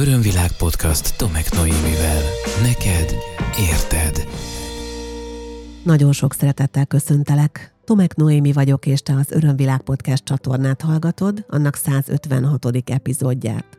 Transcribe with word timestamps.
Örömvilág 0.00 0.52
podcast 0.52 1.16
Tomek 1.16 1.52
Noémivel. 1.52 2.22
Neked 2.62 3.14
érted. 3.70 4.28
Nagyon 5.84 6.12
sok 6.12 6.34
szeretettel 6.34 6.86
köszöntelek. 6.86 7.74
Tomek 7.84 8.14
Noémi 8.14 8.52
vagyok, 8.52 8.86
és 8.86 9.00
te 9.00 9.14
az 9.14 9.30
Örömvilág 9.30 9.80
podcast 9.80 10.24
csatornát 10.24 10.80
hallgatod, 10.80 11.44
annak 11.48 11.74
156. 11.74 12.66
epizódját. 12.84 13.78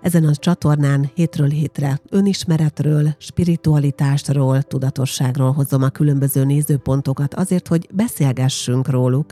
Ezen 0.00 0.24
a 0.24 0.34
csatornán 0.34 1.10
hétről 1.14 1.48
hétre 1.48 2.00
önismeretről, 2.10 3.14
spiritualitásról, 3.18 4.62
tudatosságról 4.62 5.52
hozom 5.52 5.82
a 5.82 5.88
különböző 5.88 6.44
nézőpontokat 6.44 7.34
azért, 7.34 7.68
hogy 7.68 7.88
beszélgessünk 7.92 8.88
róluk, 8.88 9.26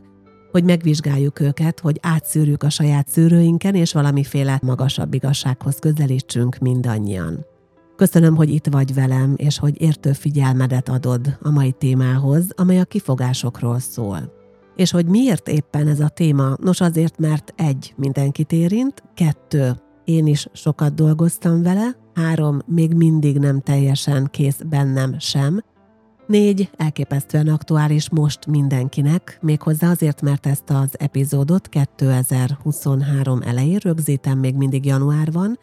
hogy 0.56 0.64
megvizsgáljuk 0.64 1.40
őket, 1.40 1.80
hogy 1.80 1.98
átszűrjük 2.02 2.62
a 2.62 2.70
saját 2.70 3.08
szűrőinken, 3.08 3.74
és 3.74 3.92
valamiféle 3.92 4.60
magasabb 4.62 5.14
igazsághoz 5.14 5.78
közelítsünk 5.78 6.58
mindannyian. 6.58 7.46
Köszönöm, 7.96 8.36
hogy 8.36 8.50
itt 8.50 8.66
vagy 8.66 8.94
velem, 8.94 9.34
és 9.36 9.58
hogy 9.58 9.80
értő 9.80 10.12
figyelmedet 10.12 10.88
adod 10.88 11.38
a 11.40 11.50
mai 11.50 11.72
témához, 11.72 12.44
amely 12.54 12.80
a 12.80 12.84
kifogásokról 12.84 13.78
szól. 13.78 14.32
És 14.76 14.90
hogy 14.90 15.06
miért 15.06 15.48
éppen 15.48 15.88
ez 15.88 16.00
a 16.00 16.08
téma? 16.08 16.56
Nos 16.62 16.80
azért, 16.80 17.18
mert 17.18 17.52
egy, 17.56 17.94
mindenkit 17.96 18.52
érint, 18.52 19.02
kettő, 19.14 19.72
én 20.04 20.26
is 20.26 20.46
sokat 20.52 20.94
dolgoztam 20.94 21.62
vele, 21.62 21.96
három, 22.14 22.58
még 22.66 22.94
mindig 22.94 23.38
nem 23.38 23.60
teljesen 23.60 24.28
kész 24.30 24.60
bennem 24.68 25.18
sem, 25.18 25.62
Négy, 26.26 26.70
elképesztően 26.76 27.48
aktuális 27.48 28.10
most 28.10 28.46
mindenkinek, 28.46 29.38
méghozzá 29.40 29.90
azért, 29.90 30.22
mert 30.22 30.46
ezt 30.46 30.70
az 30.70 30.88
epizódot 30.98 31.68
2023 31.68 33.42
elején 33.42 33.78
rögzítem, 33.82 34.38
még 34.38 34.54
mindig 34.54 34.84
január 34.84 35.32
van, 35.32 35.58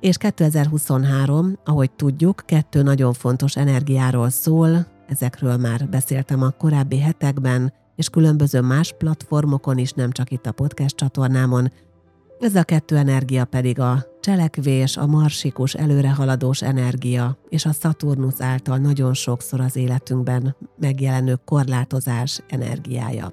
és 0.00 0.16
2023, 0.16 1.58
ahogy 1.64 1.90
tudjuk, 1.90 2.42
kettő 2.46 2.82
nagyon 2.82 3.12
fontos 3.12 3.56
energiáról 3.56 4.30
szól, 4.30 4.86
ezekről 5.08 5.56
már 5.56 5.88
beszéltem 5.88 6.42
a 6.42 6.50
korábbi 6.50 6.98
hetekben, 6.98 7.72
és 7.96 8.08
különböző 8.08 8.60
más 8.60 8.94
platformokon 8.98 9.78
is, 9.78 9.92
nem 9.92 10.10
csak 10.10 10.30
itt 10.30 10.46
a 10.46 10.52
podcast 10.52 10.96
csatornámon, 10.96 11.72
ez 12.40 12.54
a 12.54 12.62
kettő 12.62 12.96
energia 12.96 13.44
pedig 13.44 13.80
a 13.80 14.06
cselekvés, 14.26 14.96
a 14.96 15.06
marsikus, 15.06 15.74
előrehaladós 15.74 16.62
energia 16.62 17.38
és 17.48 17.64
a 17.64 17.72
Szaturnusz 17.72 18.40
által 18.40 18.78
nagyon 18.78 19.14
sokszor 19.14 19.60
az 19.60 19.76
életünkben 19.76 20.56
megjelenő 20.78 21.34
korlátozás 21.44 22.40
energiája. 22.48 23.32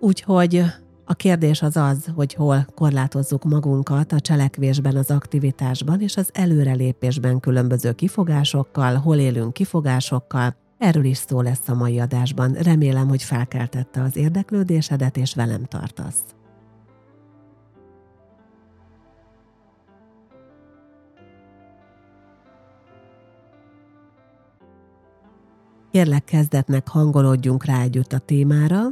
Úgyhogy 0.00 0.64
a 1.04 1.14
kérdés 1.14 1.62
az 1.62 1.76
az, 1.76 2.06
hogy 2.14 2.34
hol 2.34 2.66
korlátozzuk 2.74 3.44
magunkat 3.44 4.12
a 4.12 4.20
cselekvésben, 4.20 4.96
az 4.96 5.10
aktivitásban 5.10 6.00
és 6.00 6.16
az 6.16 6.30
előrelépésben 6.32 7.40
különböző 7.40 7.92
kifogásokkal, 7.92 8.94
hol 8.96 9.16
élünk 9.16 9.52
kifogásokkal, 9.52 10.56
Erről 10.78 11.04
is 11.04 11.16
szó 11.16 11.40
lesz 11.40 11.68
a 11.68 11.74
mai 11.74 12.00
adásban. 12.00 12.52
Remélem, 12.52 13.08
hogy 13.08 13.22
felkeltette 13.22 14.02
az 14.02 14.16
érdeklődésedet, 14.16 15.16
és 15.16 15.34
velem 15.34 15.64
tartasz. 15.64 16.22
Kérlek 25.92 26.24
kezdetnek 26.24 26.88
hangolódjunk 26.88 27.64
rá 27.64 27.80
együtt 27.80 28.12
a 28.12 28.18
témára, 28.18 28.82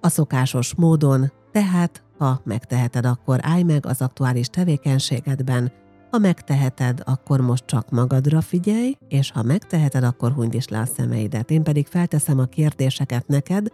a 0.00 0.08
szokásos 0.08 0.74
módon, 0.74 1.32
tehát 1.52 2.02
ha 2.18 2.40
megteheted, 2.44 3.06
akkor 3.06 3.38
állj 3.42 3.62
meg 3.62 3.86
az 3.86 4.02
aktuális 4.02 4.46
tevékenységedben, 4.46 5.72
ha 6.10 6.18
megteheted, 6.18 7.02
akkor 7.04 7.40
most 7.40 7.66
csak 7.66 7.90
magadra 7.90 8.40
figyelj, 8.40 8.96
és 9.08 9.30
ha 9.30 9.42
megteheted, 9.42 10.04
akkor 10.04 10.32
hunyd 10.32 10.54
is 10.54 10.68
le 10.68 10.78
a 10.78 10.86
szemeidet. 10.86 11.50
Én 11.50 11.62
pedig 11.62 11.86
felteszem 11.86 12.38
a 12.38 12.44
kérdéseket 12.44 13.26
neked, 13.26 13.66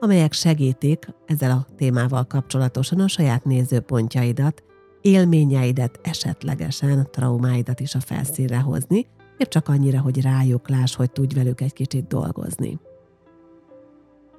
amelyek 0.00 0.32
segítik 0.32 1.08
ezzel 1.26 1.50
a 1.50 1.66
témával 1.76 2.24
kapcsolatosan 2.24 3.00
a 3.00 3.08
saját 3.08 3.44
nézőpontjaidat, 3.44 4.62
élményeidet, 5.00 6.00
esetlegesen 6.02 7.08
traumáidat 7.10 7.80
is 7.80 7.94
a 7.94 8.00
felszínre 8.00 8.58
hozni, 8.58 9.06
épp 9.44 9.50
csak 9.50 9.68
annyira, 9.68 10.00
hogy 10.00 10.20
rájuk 10.20 10.68
láss, 10.68 10.94
hogy 10.94 11.10
tudj 11.10 11.34
velük 11.34 11.60
egy 11.60 11.72
kicsit 11.72 12.06
dolgozni. 12.06 12.78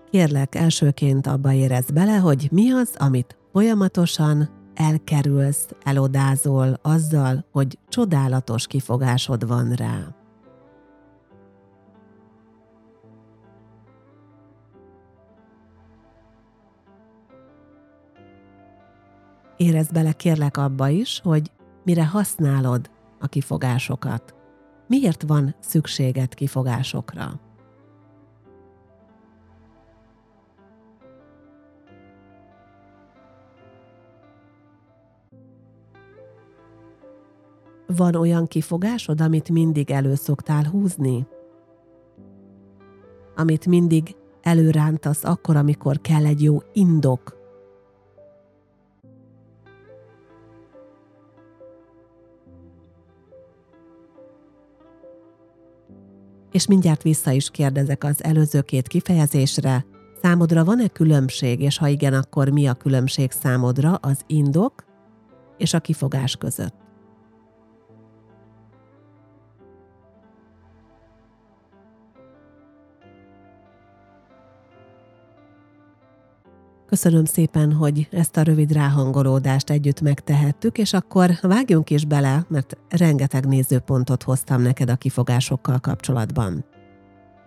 Kérlek, 0.10 0.56
elsőként 0.56 1.28
abba 1.28 1.54
érez 1.54 1.92
bele, 1.92 2.18
hogy 2.18 2.48
mi 2.52 2.72
az, 2.72 2.96
amit 2.98 3.38
folyamatosan 3.52 4.50
elkerülsz, 4.74 5.68
elodázol 5.84 6.80
azzal, 6.82 7.46
hogy 7.52 7.78
csodálatos 7.90 8.68
kifogásod 8.68 9.48
van 9.48 9.74
rá. 9.74 10.16
Érezd 19.58 19.94
bele 19.94 20.12
kérlek 20.12 20.58
abba 20.58 20.90
is, 20.90 21.20
hogy 21.24 21.52
mire 21.84 22.06
használod 22.06 22.90
a 23.20 23.28
kifogásokat. 23.28 24.36
Miért 24.88 25.24
van 25.24 25.56
szükséged 25.60 26.34
kifogásokra? 26.34 27.40
Van 37.88 38.16
olyan 38.16 38.48
kifogásod, 38.48 39.22
amit 39.22 39.50
mindig 39.50 39.92
elő 39.92 40.16
szoktál 40.16 40.64
húzni? 40.64 41.28
Amit 43.36 43.66
mindig 43.66 44.16
előrántasz 44.42 45.24
akkor, 45.24 45.56
amikor 45.56 46.02
kell 46.02 46.26
egy 46.26 46.44
jó 46.44 46.58
indok 46.74 47.45
és 56.56 56.68
mindjárt 56.68 57.02
vissza 57.02 57.32
is 57.32 57.50
kérdezek 57.50 58.04
az 58.04 58.24
előző 58.24 58.62
két 58.62 58.88
kifejezésre. 58.88 59.86
Számodra 60.22 60.64
van-e 60.64 60.88
különbség, 60.88 61.62
és 61.62 61.78
ha 61.78 61.88
igen, 61.88 62.14
akkor 62.14 62.50
mi 62.50 62.68
a 62.68 62.74
különbség 62.74 63.32
számodra 63.32 63.94
az 63.94 64.20
indok 64.28 64.86
és 65.58 65.74
a 65.74 65.80
kifogás 65.80 66.36
között? 66.36 66.85
Köszönöm 76.96 77.26
szépen, 77.26 77.74
hogy 77.74 78.08
ezt 78.12 78.38
a 78.38 78.42
rövid 78.42 78.72
ráhangolódást 78.72 79.70
együtt 79.70 80.02
megtehettük, 80.02 80.78
és 80.78 80.94
akkor 80.94 81.30
vágjunk 81.42 81.90
is 81.90 82.06
bele, 82.06 82.46
mert 82.50 82.78
rengeteg 82.90 83.46
nézőpontot 83.46 84.24
hoztam 84.24 84.62
neked 84.62 84.90
a 84.90 84.96
kifogásokkal 84.96 85.80
kapcsolatban. 85.80 86.66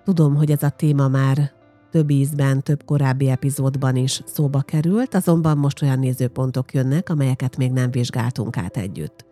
Tudom, 0.04 0.34
hogy 0.34 0.50
ez 0.50 0.62
a 0.62 0.68
téma 0.68 1.08
már 1.08 1.52
több 1.90 2.10
ízben, 2.10 2.62
több 2.62 2.84
korábbi 2.84 3.28
epizódban 3.28 3.96
is 3.96 4.22
szóba 4.26 4.60
került, 4.60 5.14
azonban 5.14 5.58
most 5.58 5.82
olyan 5.82 5.98
nézőpontok 5.98 6.72
jönnek, 6.72 7.08
amelyeket 7.08 7.56
még 7.56 7.72
nem 7.72 7.90
vizsgáltunk 7.90 8.56
át 8.56 8.76
együtt. 8.76 9.26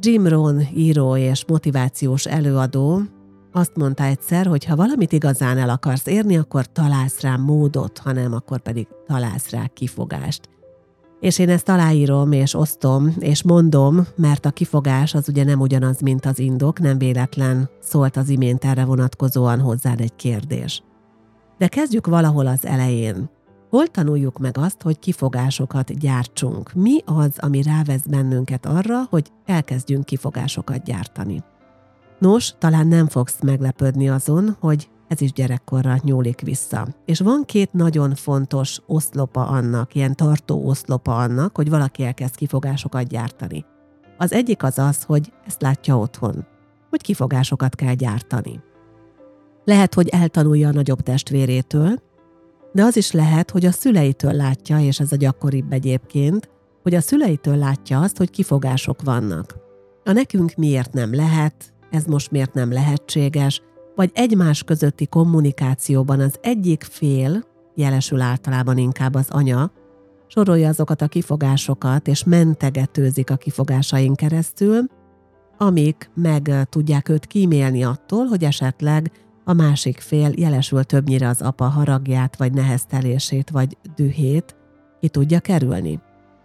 Jim 0.00 0.26
Rohn, 0.26 0.60
író 0.74 1.16
és 1.16 1.44
motivációs 1.46 2.26
előadó 2.26 3.02
azt 3.52 3.76
mondta 3.76 4.04
egyszer, 4.04 4.46
hogy 4.46 4.64
ha 4.64 4.76
valamit 4.76 5.12
igazán 5.12 5.58
el 5.58 5.68
akarsz 5.68 6.06
érni, 6.06 6.36
akkor 6.36 6.72
találsz 6.72 7.20
rá 7.20 7.36
módot, 7.36 7.98
ha 7.98 8.12
nem, 8.12 8.32
akkor 8.32 8.60
pedig 8.60 8.88
találsz 9.06 9.50
rá 9.50 9.66
kifogást. 9.66 10.48
És 11.20 11.38
én 11.38 11.48
ezt 11.48 11.68
aláírom, 11.68 12.32
és 12.32 12.54
osztom, 12.54 13.14
és 13.18 13.42
mondom, 13.42 14.06
mert 14.16 14.46
a 14.46 14.50
kifogás 14.50 15.14
az 15.14 15.28
ugye 15.28 15.44
nem 15.44 15.60
ugyanaz, 15.60 16.00
mint 16.00 16.26
az 16.26 16.38
indok, 16.38 16.80
nem 16.80 16.98
véletlen 16.98 17.70
szólt 17.80 18.16
az 18.16 18.28
imént 18.28 18.64
erre 18.64 18.84
vonatkozóan 18.84 19.60
hozzád 19.60 20.00
egy 20.00 20.16
kérdés. 20.16 20.82
De 21.58 21.68
kezdjük 21.68 22.06
valahol 22.06 22.46
az 22.46 22.66
elején. 22.66 23.30
Hol 23.70 23.86
tanuljuk 23.86 24.38
meg 24.38 24.58
azt, 24.58 24.82
hogy 24.82 24.98
kifogásokat 24.98 25.98
gyártsunk? 25.98 26.72
Mi 26.72 26.98
az, 27.04 27.30
ami 27.36 27.62
rávesz 27.62 28.06
bennünket 28.06 28.66
arra, 28.66 29.02
hogy 29.10 29.30
elkezdjünk 29.46 30.04
kifogásokat 30.04 30.84
gyártani? 30.84 31.42
Nos, 32.20 32.54
talán 32.58 32.86
nem 32.86 33.06
fogsz 33.06 33.40
meglepődni 33.42 34.08
azon, 34.08 34.56
hogy 34.60 34.88
ez 35.08 35.20
is 35.20 35.32
gyerekkorra 35.32 35.96
nyúlik 36.02 36.40
vissza. 36.40 36.88
És 37.04 37.20
van 37.20 37.44
két 37.44 37.72
nagyon 37.72 38.14
fontos 38.14 38.80
oszlopa 38.86 39.46
annak, 39.46 39.94
ilyen 39.94 40.16
tartó 40.16 40.66
oszlopa 40.66 41.16
annak, 41.16 41.56
hogy 41.56 41.70
valaki 41.70 42.04
elkezd 42.04 42.36
kifogásokat 42.36 43.08
gyártani. 43.08 43.64
Az 44.18 44.32
egyik 44.32 44.62
az 44.62 44.78
az, 44.78 45.02
hogy 45.02 45.32
ezt 45.46 45.62
látja 45.62 45.98
otthon, 45.98 46.46
hogy 46.90 47.02
kifogásokat 47.02 47.74
kell 47.74 47.94
gyártani. 47.94 48.60
Lehet, 49.64 49.94
hogy 49.94 50.08
eltanulja 50.08 50.68
a 50.68 50.72
nagyobb 50.72 51.00
testvérétől, 51.00 52.02
de 52.72 52.82
az 52.82 52.96
is 52.96 53.12
lehet, 53.12 53.50
hogy 53.50 53.66
a 53.66 53.72
szüleitől 53.72 54.32
látja, 54.32 54.80
és 54.80 55.00
ez 55.00 55.12
a 55.12 55.16
gyakoribb 55.16 55.72
egyébként, 55.72 56.50
hogy 56.82 56.94
a 56.94 57.00
szüleitől 57.00 57.56
látja 57.56 58.00
azt, 58.00 58.16
hogy 58.16 58.30
kifogások 58.30 59.02
vannak. 59.02 59.56
A 60.04 60.12
nekünk 60.12 60.54
miért 60.54 60.92
nem 60.92 61.14
lehet, 61.14 61.72
ez 61.90 62.04
most 62.04 62.30
miért 62.30 62.54
nem 62.54 62.72
lehetséges, 62.72 63.62
vagy 63.94 64.10
egymás 64.14 64.62
közötti 64.62 65.06
kommunikációban 65.06 66.20
az 66.20 66.38
egyik 66.40 66.82
fél, 66.82 67.44
jelesül 67.74 68.20
általában 68.20 68.78
inkább 68.78 69.14
az 69.14 69.30
anya, 69.30 69.72
sorolja 70.26 70.68
azokat 70.68 71.02
a 71.02 71.08
kifogásokat, 71.08 72.08
és 72.08 72.24
mentegetőzik 72.24 73.30
a 73.30 73.36
kifogásaink 73.36 74.16
keresztül, 74.16 74.84
amik 75.58 76.10
meg 76.14 76.66
tudják 76.68 77.08
őt 77.08 77.26
kímélni 77.26 77.84
attól, 77.84 78.24
hogy 78.24 78.44
esetleg 78.44 79.10
a 79.44 79.52
másik 79.52 80.00
fél 80.00 80.32
jelesül 80.36 80.84
többnyire 80.84 81.28
az 81.28 81.42
apa 81.42 81.64
haragját, 81.64 82.36
vagy 82.36 82.52
neheztelését, 82.52 83.50
vagy 83.50 83.76
dühét 83.94 84.56
ki 85.00 85.08
tudja 85.08 85.40
kerülni. 85.40 86.00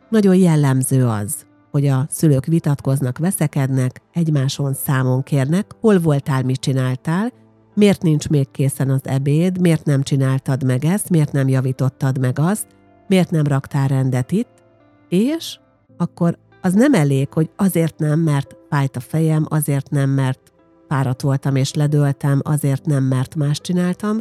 Nagyon 0.10 0.36
jellemző 0.36 1.06
az, 1.08 1.45
hogy 1.76 1.88
a 1.88 2.06
szülők 2.10 2.46
vitatkoznak, 2.46 3.18
veszekednek, 3.18 4.02
egymáson 4.14 4.74
számon 4.74 5.24
kérnek, 5.24 5.72
hol 5.80 6.00
voltál, 6.00 6.44
mit 6.44 6.60
csináltál, 6.60 7.32
miért 7.74 8.02
nincs 8.02 8.30
még 8.30 8.52
készen 8.52 8.90
az 8.90 9.02
ebéd, 9.04 9.60
miért 9.60 9.86
nem 9.86 10.04
csináltad 10.04 10.64
meg 10.64 10.86
ezt, 10.86 11.10
miért 11.10 11.32
nem 11.32 11.48
javítottad 11.48 12.20
meg 12.20 12.40
azt, 12.40 12.68
miért 13.08 13.32
nem 13.32 13.44
raktál 13.44 13.88
rendet 13.88 14.32
itt, 14.32 14.64
és 15.10 15.60
akkor 15.98 16.38
az 16.62 16.74
nem 16.74 16.94
elég, 16.94 17.34
hogy 17.34 17.50
azért 17.56 18.00
nem, 18.00 18.20
mert 18.20 18.56
fájt 18.70 18.96
a 18.96 19.00
fejem, 19.00 19.46
azért 19.50 19.90
nem, 19.90 20.10
mert 20.10 20.54
fáradt 20.88 21.22
voltam 21.22 21.56
és 21.56 21.74
ledöltem, 21.74 22.40
azért 22.44 22.86
nem, 22.86 23.04
mert 23.04 23.36
más 23.36 23.62
csináltam, 23.62 24.18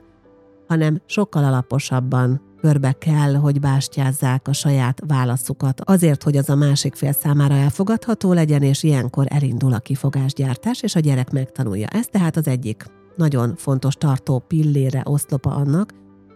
hanem 0.69 1.01
sokkal 1.07 1.45
alaposabban 1.45 2.41
körbe 2.65 2.93
kell, 2.93 3.35
hogy 3.35 3.61
bástyázzák 3.61 4.49
a 4.49 4.53
saját 4.53 5.03
válaszukat 5.07 5.81
azért, 5.81 6.23
hogy 6.23 6.37
az 6.37 6.49
a 6.49 6.55
másik 6.55 6.95
fél 6.95 7.13
számára 7.13 7.55
elfogadható 7.55 8.33
legyen, 8.33 8.63
és 8.63 8.83
ilyenkor 8.83 9.27
elindul 9.29 9.73
a 9.73 9.79
kifogásgyártás, 9.79 10.83
és 10.83 10.95
a 10.95 11.01
gyerek 11.01 11.31
megtanulja. 11.31 11.87
Ez 11.87 12.07
tehát 12.07 12.37
az 12.37 12.47
egyik 12.47 12.85
nagyon 13.17 13.55
fontos 13.57 13.95
tartó 13.95 14.39
pillére, 14.39 15.03
oszlopa 15.05 15.51
annak, 15.55 15.93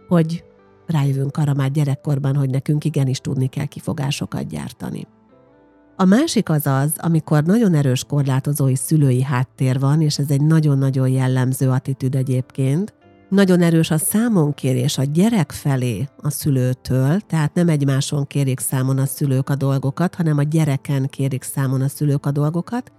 hogy 0.08 0.44
rájövünk 0.86 1.36
arra 1.36 1.54
már 1.54 1.70
gyerekkorban, 1.70 2.36
hogy 2.36 2.50
nekünk 2.50 2.84
igenis 2.84 3.19
tudni 3.19 3.46
kell 3.46 3.66
kifogásokat 3.66 4.48
gyártani. 4.48 5.06
A 5.96 6.04
másik 6.04 6.48
az 6.48 6.66
az, 6.66 6.92
amikor 6.96 7.44
nagyon 7.44 7.75
erős 7.75 8.04
korlátozói 8.04 8.76
szülői 8.76 9.22
háttér 9.22 9.78
van, 9.78 10.00
és 10.00 10.19
ez 10.19 10.30
egy 10.30 10.42
nagyon-nagyon 10.42 11.08
jellemző 11.08 11.70
attitűd 11.70 12.14
egyébként, 12.14 12.94
nagyon 13.28 13.60
erős 13.60 13.90
a 13.90 13.98
számonkérés 13.98 14.98
a 14.98 15.02
gyerek 15.02 15.52
felé 15.52 16.08
a 16.16 16.30
szülőtől, 16.30 17.20
tehát 17.20 17.54
nem 17.54 17.69
egymáson 17.69 18.26
kérik 18.26 18.60
számon 18.60 18.98
a 18.98 19.06
szülők 19.06 19.48
a 19.48 19.54
dolgokat, 19.54 20.14
hanem 20.14 20.38
a 20.38 20.42
gyereken 20.42 21.06
kérik 21.06 21.42
számon 21.42 21.80
a 21.80 21.88
szülők 21.88 22.26
a 22.26 22.30
dolgokat. 22.30 22.92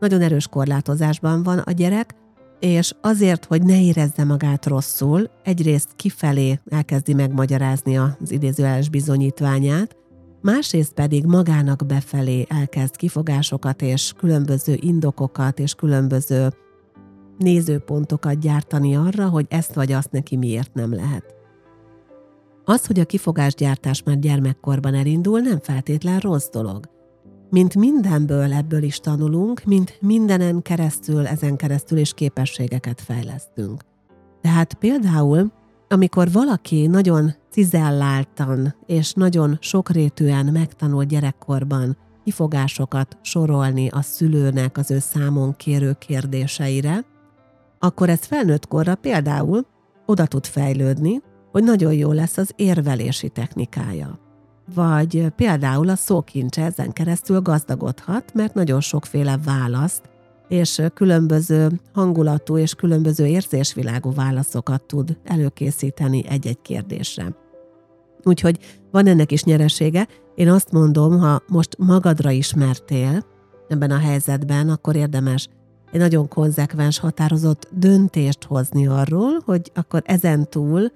Nagyon 0.00 0.20
erős 0.20 0.46
korlátozásban 0.46 1.42
van 1.42 1.58
a 1.58 1.70
gyerek, 1.70 2.14
és 2.60 2.92
azért, 3.00 3.44
hogy 3.44 3.62
ne 3.62 3.80
érezze 3.80 4.24
magát 4.24 4.66
rosszul, 4.66 5.30
egyrészt 5.44 5.88
kifelé 5.96 6.60
elkezdi 6.70 7.14
megmagyarázni 7.14 7.96
az 7.96 8.30
idézőjeles 8.30 8.88
bizonyítványát, 8.88 9.96
másrészt 10.42 10.92
pedig 10.92 11.24
magának 11.24 11.86
befelé 11.86 12.46
elkezd 12.48 12.96
kifogásokat 12.96 13.82
és 13.82 14.12
különböző 14.16 14.76
indokokat 14.80 15.58
és 15.58 15.74
különböző 15.74 16.48
nézőpontokat 17.38 18.38
gyártani 18.38 18.96
arra, 18.96 19.28
hogy 19.28 19.46
ezt 19.48 19.74
vagy 19.74 19.92
azt 19.92 20.10
neki 20.10 20.36
miért 20.36 20.74
nem 20.74 20.94
lehet. 20.94 21.34
Az, 22.64 22.86
hogy 22.86 23.00
a 23.00 23.04
kifogásgyártás 23.04 24.02
már 24.02 24.18
gyermekkorban 24.18 24.94
elindul, 24.94 25.40
nem 25.40 25.58
feltétlen 25.60 26.18
rossz 26.18 26.48
dolog. 26.48 26.88
Mint 27.50 27.74
mindenből 27.74 28.52
ebből 28.52 28.82
is 28.82 28.98
tanulunk, 28.98 29.62
mint 29.64 29.98
mindenen 30.00 30.62
keresztül, 30.62 31.26
ezen 31.26 31.56
keresztül 31.56 31.98
is 31.98 32.14
képességeket 32.14 33.00
fejlesztünk. 33.00 33.82
Tehát 34.40 34.74
például, 34.74 35.52
amikor 35.88 36.32
valaki 36.32 36.86
nagyon 36.86 37.34
cizelláltan 37.50 38.74
és 38.86 39.12
nagyon 39.12 39.56
sokrétűen 39.60 40.46
megtanul 40.46 41.04
gyerekkorban 41.04 41.96
kifogásokat 42.24 43.16
sorolni 43.22 43.88
a 43.88 44.02
szülőnek 44.02 44.78
az 44.78 44.90
ő 44.90 44.98
számon 44.98 45.56
kérő 45.56 45.92
kérdéseire, 45.98 47.04
akkor 47.78 48.08
ez 48.08 48.24
felnőtt 48.24 48.66
korra 48.66 48.94
például 48.94 49.66
oda 50.06 50.26
tud 50.26 50.46
fejlődni, 50.46 51.22
hogy 51.52 51.64
nagyon 51.64 51.92
jó 51.92 52.12
lesz 52.12 52.36
az 52.36 52.52
érvelési 52.56 53.28
technikája. 53.28 54.18
Vagy 54.74 55.26
például 55.36 55.88
a 55.88 55.96
szókincse 55.96 56.64
ezen 56.64 56.92
keresztül 56.92 57.40
gazdagodhat, 57.40 58.34
mert 58.34 58.54
nagyon 58.54 58.80
sokféle 58.80 59.38
választ 59.44 60.02
és 60.48 60.82
különböző 60.94 61.80
hangulatú 61.92 62.58
és 62.58 62.74
különböző 62.74 63.26
érzésvilágú 63.26 64.12
válaszokat 64.12 64.82
tud 64.82 65.18
előkészíteni 65.24 66.24
egy-egy 66.28 66.60
kérdésre. 66.60 67.36
Úgyhogy 68.22 68.58
van 68.90 69.06
ennek 69.06 69.32
is 69.32 69.44
nyeresége. 69.44 70.06
Én 70.34 70.50
azt 70.50 70.72
mondom, 70.72 71.18
ha 71.18 71.42
most 71.48 71.78
magadra 71.78 72.30
ismertél 72.30 73.22
ebben 73.68 73.90
a 73.90 73.98
helyzetben, 73.98 74.68
akkor 74.68 74.96
érdemes 74.96 75.48
egy 75.92 76.00
nagyon 76.00 76.28
konzekvens, 76.28 76.98
határozott 76.98 77.68
döntést 77.70 78.44
hozni 78.44 78.86
arról, 78.86 79.42
hogy 79.44 79.70
akkor 79.74 80.02
ezen 80.04 80.50
túl 80.50 80.92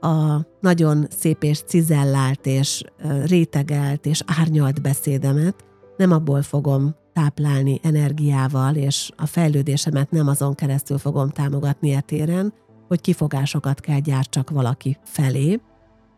a 0.00 0.46
nagyon 0.60 1.06
szép 1.10 1.42
és 1.42 1.60
cizellált 1.60 2.46
és 2.46 2.82
rétegelt 3.24 4.06
és 4.06 4.22
árnyalt 4.26 4.82
beszédemet 4.82 5.64
nem 5.96 6.10
abból 6.12 6.42
fogom 6.42 6.94
táplálni 7.12 7.80
energiával, 7.82 8.74
és 8.74 9.10
a 9.16 9.26
fejlődésemet 9.26 10.10
nem 10.10 10.28
azon 10.28 10.54
keresztül 10.54 10.98
fogom 10.98 11.28
támogatni 11.28 11.92
etéren, 11.92 12.52
hogy 12.88 13.00
kifogásokat 13.00 13.80
kell 13.80 13.98
gyártsak 13.98 14.50
valaki 14.50 14.96
felé, 15.04 15.60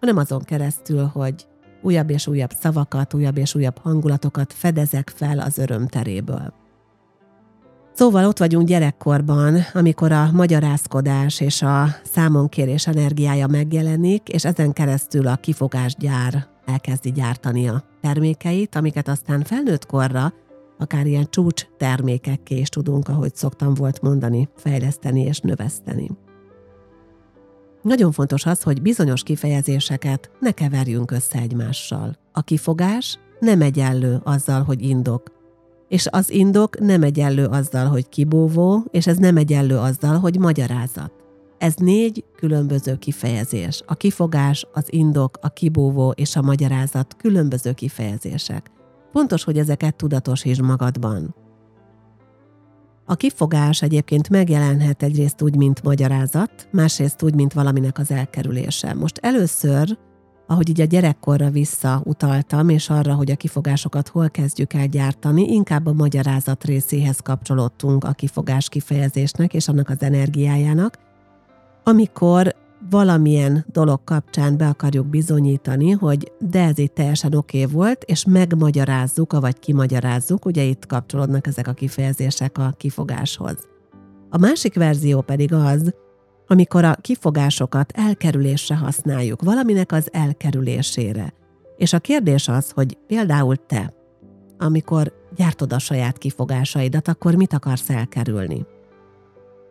hanem 0.00 0.16
azon 0.16 0.42
keresztül, 0.42 1.04
hogy 1.04 1.46
újabb 1.82 2.10
és 2.10 2.26
újabb 2.26 2.50
szavakat, 2.60 3.14
újabb 3.14 3.36
és 3.36 3.54
újabb 3.54 3.78
hangulatokat 3.78 4.52
fedezek 4.52 5.12
fel 5.14 5.38
az 5.38 5.58
örömteréből. 5.58 6.52
Szóval 7.98 8.24
ott 8.24 8.38
vagyunk 8.38 8.66
gyerekkorban, 8.66 9.56
amikor 9.72 10.12
a 10.12 10.30
magyarázkodás 10.32 11.40
és 11.40 11.62
a 11.62 11.86
számonkérés 12.02 12.86
energiája 12.86 13.46
megjelenik, 13.46 14.28
és 14.28 14.44
ezen 14.44 14.72
keresztül 14.72 15.26
a 15.26 15.36
kifogásgyár 15.36 16.46
elkezdi 16.66 17.12
gyártani 17.12 17.68
a 17.68 17.84
termékeit, 18.00 18.74
amiket 18.74 19.08
aztán 19.08 19.42
felnőtt 19.42 19.86
korra 19.86 20.32
akár 20.78 21.06
ilyen 21.06 21.26
csúcs 21.30 21.66
termékekké 21.76 22.56
is 22.58 22.68
tudunk, 22.68 23.08
ahogy 23.08 23.34
szoktam 23.34 23.74
volt 23.74 24.02
mondani, 24.02 24.48
fejleszteni 24.56 25.20
és 25.20 25.40
növeszteni. 25.40 26.10
Nagyon 27.82 28.12
fontos 28.12 28.46
az, 28.46 28.62
hogy 28.62 28.82
bizonyos 28.82 29.22
kifejezéseket 29.22 30.30
ne 30.40 30.50
keverjünk 30.50 31.10
össze 31.10 31.38
egymással. 31.38 32.16
A 32.32 32.42
kifogás 32.42 33.18
nem 33.40 33.60
egyenlő 33.60 34.20
azzal, 34.24 34.62
hogy 34.62 34.82
indok, 34.82 35.37
és 35.88 36.06
az 36.10 36.30
indok 36.30 36.78
nem 36.78 37.02
egyenlő 37.02 37.46
azzal, 37.46 37.86
hogy 37.86 38.08
kibúvó, 38.08 38.84
és 38.90 39.06
ez 39.06 39.16
nem 39.16 39.36
egyenlő 39.36 39.76
azzal, 39.76 40.18
hogy 40.18 40.38
magyarázat. 40.38 41.12
Ez 41.58 41.74
négy 41.74 42.24
különböző 42.36 42.96
kifejezés. 42.96 43.82
A 43.86 43.94
kifogás, 43.94 44.66
az 44.72 44.84
indok, 44.90 45.38
a 45.40 45.48
kibúvó 45.48 46.10
és 46.10 46.36
a 46.36 46.42
magyarázat 46.42 47.16
különböző 47.16 47.72
kifejezések. 47.72 48.70
Fontos, 49.12 49.44
hogy 49.44 49.58
ezeket 49.58 49.96
tudatosítsd 49.96 50.60
magadban. 50.60 51.34
A 53.04 53.14
kifogás 53.14 53.82
egyébként 53.82 54.28
megjelenhet 54.28 55.02
egyrészt 55.02 55.42
úgy, 55.42 55.56
mint 55.56 55.82
magyarázat, 55.82 56.68
másrészt 56.72 57.22
úgy, 57.22 57.34
mint 57.34 57.52
valaminek 57.52 57.98
az 57.98 58.10
elkerülése. 58.10 58.94
Most 58.94 59.18
először 59.18 59.98
ahogy 60.50 60.68
így 60.68 60.80
a 60.80 60.84
gyerekkorra 60.84 61.50
visszautaltam, 61.50 62.68
és 62.68 62.90
arra, 62.90 63.14
hogy 63.14 63.30
a 63.30 63.36
kifogásokat 63.36 64.08
hol 64.08 64.30
kezdjük 64.30 64.72
el 64.72 64.86
gyártani, 64.86 65.52
inkább 65.52 65.86
a 65.86 65.92
magyarázat 65.92 66.64
részéhez 66.64 67.18
kapcsolódtunk 67.18 68.04
a 68.04 68.12
kifogás 68.12 68.68
kifejezésnek 68.68 69.54
és 69.54 69.68
annak 69.68 69.88
az 69.88 70.02
energiájának, 70.02 70.98
amikor 71.84 72.54
valamilyen 72.90 73.64
dolog 73.72 74.04
kapcsán 74.04 74.56
be 74.56 74.68
akarjuk 74.68 75.06
bizonyítani, 75.06 75.90
hogy 75.90 76.32
de 76.38 76.64
ez 76.64 76.78
itt 76.78 76.94
teljesen 76.94 77.34
oké 77.34 77.62
okay 77.62 77.74
volt, 77.74 78.02
és 78.04 78.24
megmagyarázzuk, 78.24 79.32
vagy 79.32 79.58
kimagyarázzuk, 79.58 80.44
ugye 80.44 80.62
itt 80.62 80.86
kapcsolódnak 80.86 81.46
ezek 81.46 81.68
a 81.68 81.72
kifejezések 81.72 82.58
a 82.58 82.74
kifogáshoz. 82.76 83.56
A 84.30 84.38
másik 84.38 84.74
verzió 84.74 85.20
pedig 85.20 85.52
az, 85.52 85.94
amikor 86.48 86.84
a 86.84 86.94
kifogásokat 87.00 87.92
elkerülésre 87.96 88.76
használjuk, 88.76 89.42
valaminek 89.42 89.92
az 89.92 90.08
elkerülésére. 90.12 91.32
És 91.76 91.92
a 91.92 91.98
kérdés 91.98 92.48
az, 92.48 92.70
hogy 92.70 92.98
például 93.06 93.56
te, 93.66 93.92
amikor 94.58 95.12
gyártod 95.36 95.72
a 95.72 95.78
saját 95.78 96.18
kifogásaidat, 96.18 97.08
akkor 97.08 97.34
mit 97.34 97.52
akarsz 97.52 97.90
elkerülni? 97.90 98.66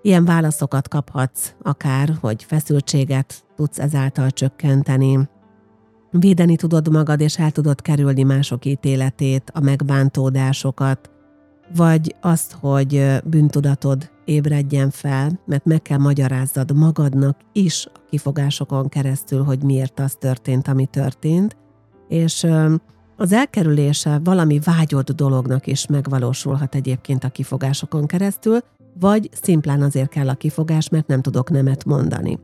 Ilyen 0.01 0.25
válaszokat 0.25 0.87
kaphatsz, 0.87 1.53
akár, 1.61 2.17
hogy 2.21 2.43
feszültséget 2.43 3.43
tudsz 3.55 3.79
ezáltal 3.79 4.31
csökkenteni, 4.31 5.29
védeni 6.11 6.55
tudod 6.55 6.91
magad, 6.91 7.19
és 7.21 7.37
el 7.37 7.51
tudod 7.51 7.81
kerülni 7.81 8.23
mások 8.23 8.65
ítéletét, 8.65 9.51
a 9.53 9.59
megbántódásokat, 9.59 11.09
vagy 11.75 12.15
azt, 12.21 12.51
hogy 12.59 13.21
bűntudatod 13.23 14.09
ébredjen 14.27 14.89
fel, 14.89 15.39
mert 15.45 15.65
meg 15.65 15.81
kell 15.81 15.97
magyarázzad 15.97 16.75
magadnak 16.75 17.39
is 17.51 17.87
a 17.93 17.99
kifogásokon 18.09 18.89
keresztül, 18.89 19.43
hogy 19.43 19.63
miért 19.63 19.99
az 19.99 20.15
történt, 20.19 20.67
ami 20.67 20.85
történt, 20.85 21.57
és 22.07 22.47
az 23.17 23.33
elkerülése 23.33 24.19
valami 24.23 24.59
vágyott 24.59 25.11
dolognak 25.11 25.67
is 25.67 25.87
megvalósulhat 25.87 26.75
egyébként 26.75 27.23
a 27.23 27.29
kifogásokon 27.29 28.05
keresztül, 28.05 28.59
vagy 28.99 29.29
szimplán 29.41 29.81
azért 29.81 30.09
kell 30.09 30.29
a 30.29 30.35
kifogás, 30.35 30.89
mert 30.89 31.07
nem 31.07 31.21
tudok 31.21 31.49
nemet 31.49 31.85
mondani. 31.85 32.39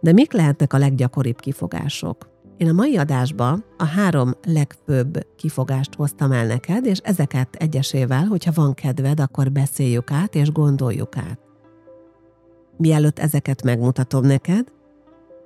De 0.00 0.12
mik 0.12 0.32
lehetnek 0.32 0.72
a 0.72 0.78
leggyakoribb 0.78 1.40
kifogások? 1.40 2.35
Én 2.56 2.68
a 2.68 2.72
mai 2.72 2.96
adásba 2.96 3.58
a 3.76 3.84
három 3.84 4.34
legfőbb 4.44 5.26
kifogást 5.36 5.94
hoztam 5.94 6.32
el 6.32 6.46
neked, 6.46 6.86
és 6.86 6.98
ezeket 6.98 7.54
egyesével, 7.54 8.24
hogyha 8.24 8.52
van 8.54 8.74
kedved, 8.74 9.20
akkor 9.20 9.52
beszéljük 9.52 10.10
át 10.10 10.34
és 10.34 10.52
gondoljuk 10.52 11.16
át. 11.16 11.38
Mielőtt 12.76 13.18
ezeket 13.18 13.62
megmutatom 13.62 14.24
neked, 14.24 14.66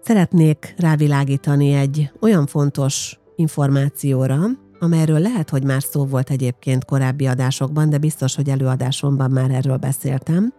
szeretnék 0.00 0.75
rávilágítani 0.76 1.73
egy 1.73 2.12
olyan 2.21 2.47
fontos 2.47 3.21
információra, 3.37 4.38
amelyről 4.79 5.19
lehet, 5.19 5.50
hogy 5.50 5.64
már 5.64 5.83
szó 5.83 6.05
volt 6.05 6.31
egyébként 6.31 6.85
korábbi 6.85 7.26
adásokban, 7.26 7.90
de 7.90 7.99
biztos, 7.99 8.35
hogy 8.35 8.49
előadásomban 8.49 9.31
már 9.31 9.50
erről 9.50 9.76
beszéltem. 9.76 10.52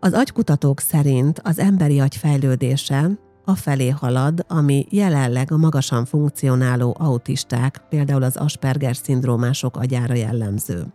Az 0.00 0.12
agykutatók 0.12 0.80
szerint 0.80 1.40
az 1.42 1.58
emberi 1.58 2.00
agy 2.00 2.16
fejlődése 2.16 3.10
afelé 3.44 3.88
halad, 3.88 4.44
ami 4.48 4.86
jelenleg 4.90 5.52
a 5.52 5.56
magasan 5.56 6.04
funkcionáló 6.04 6.96
autisták, 6.98 7.82
például 7.88 8.22
az 8.22 8.36
Asperger-szindrómások 8.36 9.76
agyára 9.76 10.14
jellemző. 10.14 10.86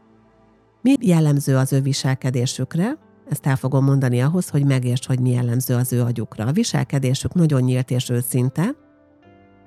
Mi 0.81 0.95
jellemző 0.99 1.55
az 1.55 1.73
ő 1.73 1.81
viselkedésükre? 1.81 2.97
Ezt 3.29 3.45
el 3.45 3.55
fogom 3.55 3.83
mondani 3.83 4.21
ahhoz, 4.21 4.49
hogy 4.49 4.65
megérts, 4.65 5.07
hogy 5.07 5.19
mi 5.19 5.29
jellemző 5.29 5.75
az 5.75 5.93
ő 5.93 6.01
agyukra. 6.01 6.45
A 6.45 6.51
viselkedésük 6.51 7.33
nagyon 7.33 7.61
nyílt 7.61 7.91
és 7.91 8.09
őszinte, 8.09 8.75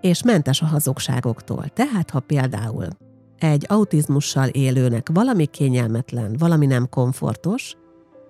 és 0.00 0.22
mentes 0.22 0.62
a 0.62 0.66
hazugságoktól. 0.66 1.64
Tehát, 1.68 2.10
ha 2.10 2.20
például 2.20 2.86
egy 3.38 3.64
autizmussal 3.68 4.48
élőnek 4.48 5.08
valami 5.12 5.46
kényelmetlen, 5.46 6.36
valami 6.38 6.66
nem 6.66 6.88
komfortos, 6.88 7.76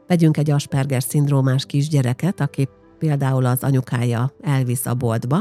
vegyünk 0.07 0.37
egy 0.37 0.51
Asperger 0.51 1.03
szindrómás 1.03 1.67
kisgyereket, 1.67 2.41
aki 2.41 2.69
például 3.03 3.47
az 3.47 3.63
anyukája 3.63 4.33
elvisz 4.41 4.87
a 4.87 4.95
boltba, 4.95 5.39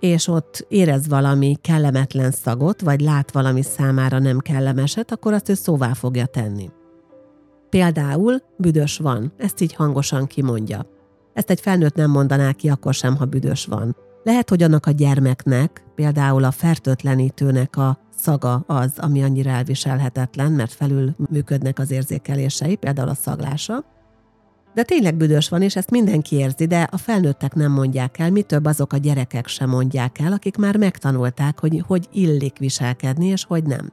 és 0.00 0.28
ott 0.28 0.66
érez 0.68 1.08
valami 1.08 1.56
kellemetlen 1.60 2.30
szagot, 2.30 2.80
vagy 2.80 3.00
lát 3.00 3.32
valami 3.32 3.62
számára 3.62 4.18
nem 4.18 4.38
kellemeset, 4.38 5.12
akkor 5.12 5.32
azt 5.32 5.48
ő 5.48 5.54
szóvá 5.54 5.92
fogja 5.92 6.26
tenni. 6.26 6.70
Például 7.70 8.42
büdös 8.56 8.96
van, 8.96 9.32
ezt 9.36 9.60
így 9.60 9.74
hangosan 9.74 10.26
kimondja. 10.26 10.86
Ezt 11.34 11.50
egy 11.50 11.60
felnőtt 11.60 11.94
nem 11.94 12.10
mondaná 12.10 12.52
ki 12.52 12.68
akkor 12.68 12.94
sem, 12.94 13.16
ha 13.16 13.24
büdös 13.24 13.66
van. 13.66 13.96
Lehet, 14.22 14.48
hogy 14.48 14.62
annak 14.62 14.86
a 14.86 14.90
gyermeknek, 14.90 15.82
például 15.94 16.44
a 16.44 16.50
fertőtlenítőnek 16.50 17.76
a 17.76 17.98
szaga 18.16 18.64
az, 18.66 18.92
ami 18.96 19.22
annyira 19.22 19.50
elviselhetetlen, 19.50 20.52
mert 20.52 20.72
felül 20.72 21.14
működnek 21.30 21.78
az 21.78 21.90
érzékelései, 21.90 22.76
például 22.76 23.08
a 23.08 23.14
szaglása, 23.14 23.96
de 24.74 24.82
tényleg 24.82 25.16
büdös 25.16 25.48
van, 25.48 25.62
és 25.62 25.76
ezt 25.76 25.90
mindenki 25.90 26.36
érzi, 26.36 26.66
de 26.66 26.88
a 26.90 26.96
felnőttek 26.96 27.54
nem 27.54 27.72
mondják 27.72 28.18
el, 28.18 28.30
mi 28.30 28.42
több 28.42 28.64
azok 28.64 28.92
a 28.92 28.96
gyerekek 28.96 29.46
sem 29.46 29.68
mondják 29.68 30.18
el, 30.18 30.32
akik 30.32 30.56
már 30.56 30.76
megtanulták, 30.76 31.60
hogy 31.60 31.82
hogy 31.86 32.08
illik 32.12 32.58
viselkedni, 32.58 33.26
és 33.26 33.44
hogy 33.44 33.64
nem. 33.64 33.92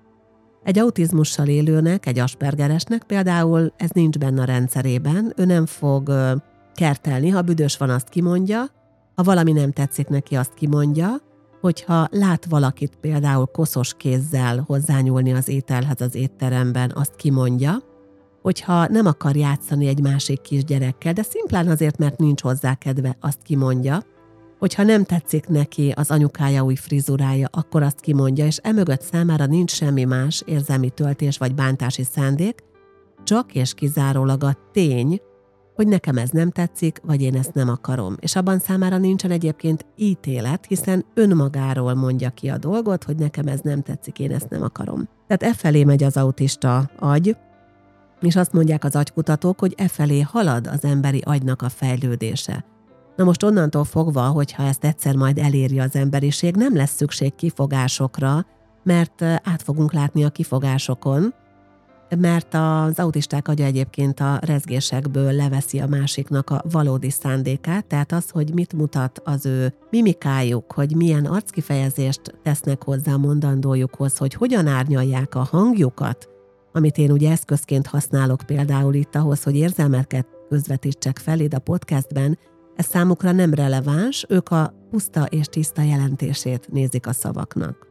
Egy 0.63 0.79
autizmussal 0.79 1.48
élőnek, 1.48 2.05
egy 2.05 2.20
aspergeresnek 2.20 3.03
például 3.03 3.74
ez 3.77 3.89
nincs 3.89 4.17
benne 4.17 4.41
a 4.41 4.46
rendszerében, 4.46 5.34
ő 5.36 5.46
nem 5.46 5.65
fog 5.65 6.12
kertelni, 6.74 7.29
ha 7.29 7.41
büdös 7.41 7.77
van, 7.77 7.89
azt 7.89 8.10
kimondja, 8.10 8.65
ha 9.15 9.24
valami 9.24 9.51
nem 9.51 9.72
tetszik 9.72 10.08
neki, 10.08 10.36
azt 10.36 10.53
kimondja, 10.53 11.15
hogyha 11.62 12.08
lát 12.12 12.46
valakit 12.46 12.96
például 13.01 13.46
koszos 13.46 13.94
kézzel 13.98 14.63
hozzányúlni 14.67 15.34
az 15.34 15.48
ételhez 15.48 16.01
az 16.01 16.15
étteremben, 16.15 16.91
azt 16.96 17.15
kimondja, 17.15 17.77
hogyha 18.46 18.88
nem 18.88 19.06
akar 19.06 19.36
játszani 19.36 19.88
egy 19.88 20.02
másik 20.02 20.42
kisgyerekkel, 20.42 21.14
de 21.14 21.24
szimplán 21.24 21.68
azért, 21.68 21.98
mert 21.98 22.20
nincs 22.20 22.42
hozzá 22.42 22.74
kedve, 22.74 23.18
azt 23.20 23.42
kimondja, 23.44 24.04
hogyha 24.60 24.84
nem 24.84 25.04
tetszik 25.04 25.48
neki 25.48 25.94
az 25.96 26.12
anyukája 26.12 26.64
új 26.64 26.75
frizurája, 26.75 27.48
akkor 27.52 27.84
azt 27.84 28.00
kimondja, 28.00 28.46
és 28.46 28.58
emögött 28.58 29.02
számára 29.02 29.46
nincs 29.46 29.72
semmi 29.72 30.04
más 30.04 30.44
érzelmi 30.46 30.90
töltés 30.90 31.38
vagy 31.38 31.56
bántási 31.56 32.04
szándék, 32.04 32.64
csak 33.24 33.56
és 33.56 33.74
kizárólag 33.74 34.44
a 34.44 34.58
tény, 34.72 35.22
hogy 35.75 35.88
nekem 35.88 36.18
ez 36.18 36.30
nem 36.30 36.52
tetszik, 36.52 37.02
vagy 37.04 37.22
én 37.22 37.36
ezt 37.36 37.54
nem 37.54 37.70
akarom. 37.70 38.16
És 38.20 38.36
abban 38.36 38.60
számára 38.60 38.98
nincsen 38.98 39.32
egyébként 39.32 39.86
ítélet, 39.96 40.66
hiszen 40.66 41.06
önmagáról 41.14 41.94
mondja 41.94 42.30
ki 42.30 42.50
a 42.50 42.58
dolgot, 42.58 43.04
hogy 43.04 43.16
nekem 43.16 43.48
ez 43.48 43.60
nem 43.60 43.82
tetszik, 43.82 44.20
én 44.20 44.32
ezt 44.32 44.50
nem 44.50 44.62
akarom. 44.62 45.08
Tehát 45.28 45.56
e 45.56 45.58
felé 45.58 45.84
megy 45.84 46.04
az 46.04 46.18
autista 46.18 46.90
agy, 47.00 47.36
és 48.25 48.36
azt 48.36 48.53
mondják 48.53 48.84
az 48.84 48.96
agykutatók, 48.96 49.60
hogy 49.60 49.74
e 49.77 49.88
felé 49.88 50.22
halad 50.22 50.67
az 50.67 50.84
emberi 50.84 51.22
agynak 51.25 51.62
a 51.62 51.70
fejlődése. 51.70 52.65
Na 53.15 53.24
most 53.24 53.44
onnantól 53.44 53.84
fogva, 53.84 54.22
hogyha 54.22 54.63
ezt 54.63 54.84
egyszer 54.84 55.15
majd 55.15 55.38
eléri 55.38 55.79
az 55.79 55.96
emberiség, 55.96 56.55
nem 56.55 56.75
lesz 56.75 56.96
szükség 56.96 57.36
kifogásokra, 57.36 58.46
mert 58.84 59.22
át 59.22 59.62
fogunk 59.63 59.94
látni 59.94 60.24
a 60.24 60.29
kifogásokon, 60.29 61.34
mert 62.17 62.53
az 62.53 63.00
autisták 63.00 63.48
agya 63.48 63.63
egyébként 63.63 64.20
a 64.20 64.39
rezgésekből 64.41 65.32
leveszi 65.32 65.79
a 65.79 65.88
másiknak 65.88 66.50
a 66.50 66.62
valódi 66.72 67.10
szándékát, 67.10 67.86
tehát 67.86 68.12
az, 68.12 68.29
hogy 68.29 68.53
mit 68.53 68.74
mutat 68.74 69.22
az 69.24 69.46
ő 69.46 69.74
mimikájuk, 69.89 70.72
hogy 70.72 70.96
milyen 70.96 71.25
arckifejezést 71.25 72.22
tesznek 72.44 72.84
hozzá 72.84 73.13
a 73.13 73.17
mondandójukhoz, 73.17 74.17
hogy 74.17 74.34
hogyan 74.34 74.67
árnyalják 74.67 75.36
a 75.36 75.48
hangjukat, 75.51 76.35
amit 76.75 76.98
én 76.98 77.12
ugye 77.12 77.32
eszközként 77.32 77.88
használok 77.88 78.44
például 78.46 78.94
itt 78.94 79.15
ahhoz, 79.15 79.44
hogy 79.44 79.55
érzelmeket 79.55 80.27
közvetítsek 80.50 81.17
feléd 81.17 81.53
a 81.53 81.60
podcastben, 81.60 82.38
ez 82.75 82.86
számukra 82.86 83.32
nem 83.32 83.53
releváns, 83.53 84.25
ők 84.29 84.50
a 84.50 84.74
puszta 84.89 85.25
és 85.25 85.46
tiszta 85.46 85.82
jelentését 85.82 86.67
nézik 86.72 87.08
a 87.08 87.13
szavaknak. 87.13 87.88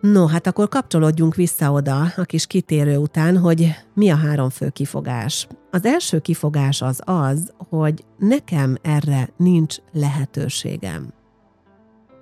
No, 0.00 0.26
hát 0.26 0.46
akkor 0.46 0.68
kapcsolódjunk 0.68 1.34
vissza 1.34 1.72
oda 1.72 2.12
a 2.16 2.24
kis 2.24 2.46
kitérő 2.46 2.96
után, 2.96 3.38
hogy 3.38 3.74
mi 3.94 4.10
a 4.10 4.16
három 4.16 4.48
fő 4.48 4.68
kifogás. 4.68 5.46
Az 5.70 5.84
első 5.84 6.18
kifogás 6.18 6.82
az 6.82 7.00
az, 7.04 7.52
hogy 7.68 8.04
nekem 8.18 8.76
erre 8.82 9.28
nincs 9.36 9.76
lehetőségem. 9.92 11.12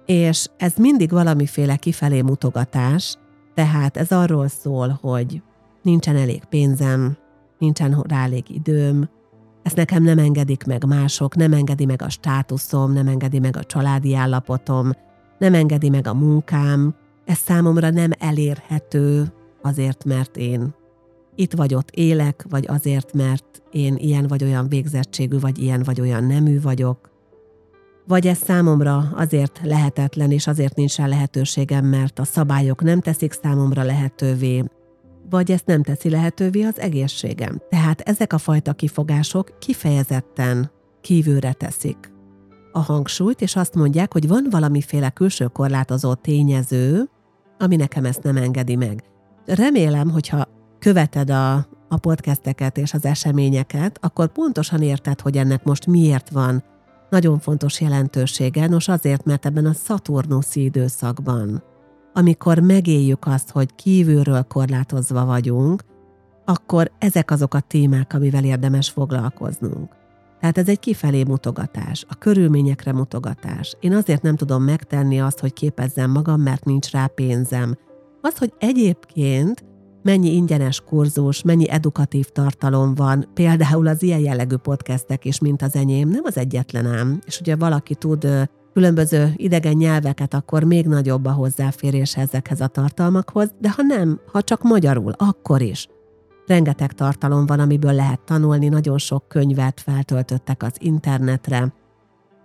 És 0.07 0.47
ez 0.57 0.73
mindig 0.77 1.11
valamiféle 1.11 1.77
kifelé 1.77 2.23
mutogatás, 2.23 3.17
tehát 3.55 3.97
ez 3.97 4.13
arról 4.13 4.49
szól, 4.49 4.99
hogy 5.01 5.43
nincsen 5.85 6.17
elég 6.17 6.45
pénzem, 6.45 7.17
nincsen 7.59 8.05
rá 8.09 8.25
elég 8.25 8.45
időm, 8.49 9.09
ezt 9.63 9.77
nekem 9.77 10.03
nem 10.03 10.19
engedik 10.19 10.65
meg 10.65 10.85
mások, 10.87 11.37
nem 11.37 11.53
engedi 11.53 11.85
meg 11.85 12.03
a 12.03 12.09
státuszom, 12.09 12.93
nem 12.93 13.09
engedi 13.09 13.39
meg 13.39 13.57
a 13.57 13.65
családi 13.65 14.15
állapotom, 14.15 14.91
nem 15.39 15.55
engedi 15.55 15.89
meg 15.89 16.07
a 16.07 16.15
munkám, 16.15 16.95
ez 17.25 17.39
számomra 17.39 17.91
nem 17.91 18.11
elérhető 18.19 19.33
azért, 19.63 20.05
mert 20.05 20.37
én 20.37 20.75
itt 21.35 21.53
vagy 21.53 21.75
ott 21.75 21.91
élek, 21.91 22.47
vagy 22.49 22.67
azért, 22.69 23.13
mert 23.13 23.63
én 23.71 23.97
ilyen 23.97 24.27
vagy 24.27 24.45
olyan 24.45 24.69
végzettségű, 24.69 25.39
vagy 25.39 25.59
ilyen 25.59 25.83
vagy 25.83 26.01
olyan 26.01 26.25
nemű 26.25 26.61
vagyok, 26.61 27.11
vagy 28.07 28.27
ez 28.27 28.39
számomra 28.39 29.13
azért 29.15 29.61
lehetetlen, 29.63 30.31
és 30.31 30.47
azért 30.47 30.77
nincs 30.77 30.97
rá 30.97 31.07
lehetőségem, 31.07 31.85
mert 31.85 32.19
a 32.19 32.25
szabályok 32.25 32.83
nem 32.83 33.01
teszik 33.01 33.33
számomra 33.33 33.83
lehetővé, 33.83 34.65
vagy 35.31 35.51
ezt 35.51 35.67
nem 35.67 35.83
teszi 35.83 36.11
lehetővé 36.11 36.63
az 36.63 36.79
egészségem. 36.79 37.63
Tehát 37.69 38.01
ezek 38.01 38.33
a 38.33 38.39
fajta 38.39 38.73
kifogások 38.73 39.59
kifejezetten 39.59 40.71
kívülre 41.01 41.53
teszik 41.53 42.13
a 42.73 42.79
hangsúlyt, 42.79 43.41
és 43.41 43.57
azt 43.57 43.75
mondják, 43.75 44.13
hogy 44.13 44.29
van 44.29 44.47
valamiféle 44.51 45.11
külső 45.11 45.47
korlátozó 45.47 46.15
tényező, 46.15 47.09
ami 47.59 47.77
nekem 47.77 48.05
ezt 48.05 48.23
nem 48.23 48.37
engedi 48.37 48.77
meg. 48.77 49.05
Remélem, 49.47 50.11
hogyha 50.11 50.49
követed 50.79 51.31
a, 51.31 51.55
a 51.89 51.97
podcasteket 52.01 52.79
és 52.79 52.95
az 52.95 53.05
eseményeket, 53.05 53.99
akkor 54.01 54.33
pontosan 54.33 54.83
érted, 54.83 55.21
hogy 55.21 55.37
ennek 55.37 55.65
most 55.65 55.87
miért 55.87 56.31
van 56.31 56.65
nagyon 57.11 57.39
fontos 57.39 57.81
jelentősége. 57.81 58.67
Nos, 58.67 58.89
azért, 58.89 59.25
mert 59.25 59.47
ebben 59.47 59.67
a 59.67 59.73
Szaturnuszi 59.73 60.63
időszakban 60.63 61.63
amikor 62.15 62.59
megéljük 62.59 63.27
azt, 63.27 63.51
hogy 63.51 63.75
kívülről 63.75 64.43
korlátozva 64.43 65.25
vagyunk, 65.25 65.83
akkor 66.45 66.91
ezek 66.99 67.31
azok 67.31 67.55
a 67.55 67.61
témák, 67.61 68.15
amivel 68.15 68.45
érdemes 68.45 68.91
foglalkoznunk. 68.91 69.93
Tehát 70.41 70.59
ez 70.59 70.69
egy 70.69 70.79
kifelé 70.79 71.23
mutogatás, 71.25 72.05
a 72.09 72.15
körülményekre 72.15 72.93
mutogatás. 72.93 73.77
Én 73.81 73.93
azért 73.93 74.23
nem 74.23 74.37
tudom 74.37 74.63
megtenni 74.63 75.21
azt, 75.21 75.39
hogy 75.39 75.53
képezzem 75.53 76.11
magam, 76.11 76.41
mert 76.41 76.65
nincs 76.65 76.91
rá 76.91 77.07
pénzem. 77.07 77.77
Az, 78.21 78.39
hogy 78.39 78.53
egyébként 78.59 79.65
mennyi 80.03 80.35
ingyenes 80.35 80.81
kurzus, 80.81 81.43
mennyi 81.43 81.71
edukatív 81.71 82.29
tartalom 82.29 82.95
van, 82.95 83.29
például 83.35 83.87
az 83.87 84.03
ilyen 84.03 84.19
jellegű 84.19 84.57
podcastek 84.57 85.25
is, 85.25 85.39
mint 85.39 85.63
az 85.63 85.77
enyém, 85.77 86.09
nem 86.09 86.23
az 86.25 86.37
egyetlen 86.37 86.87
ám. 86.87 87.19
És 87.27 87.41
ugye 87.41 87.57
valaki 87.57 87.95
tud 87.95 88.49
különböző 88.75 89.33
idegen 89.37 89.73
nyelveket, 89.77 90.35
akkor 90.35 90.65
még 90.65 90.87
nagyobb 90.87 91.25
a 91.25 91.33
hozzáférés 91.33 92.17
ezekhez 92.17 92.61
a 92.61 92.67
tartalmakhoz, 92.67 93.51
de 93.61 93.71
ha 93.71 93.83
nem, 93.83 94.21
ha 94.33 94.43
csak 94.43 94.63
magyarul, 94.63 95.13
akkor 95.17 95.63
is. 95.63 95.89
Rengeteg 96.47 96.93
tartalom 96.93 97.47
van, 97.47 97.61
amiből 97.61 97.93
lehet 97.93 98.21
tanulni, 98.21 98.69
nagyon 98.69 98.99
sok 98.99 99.29
könyvet 99.29 99.81
feltöltöttek 99.81 100.63
az 100.63 100.73
internetre, 100.79 101.73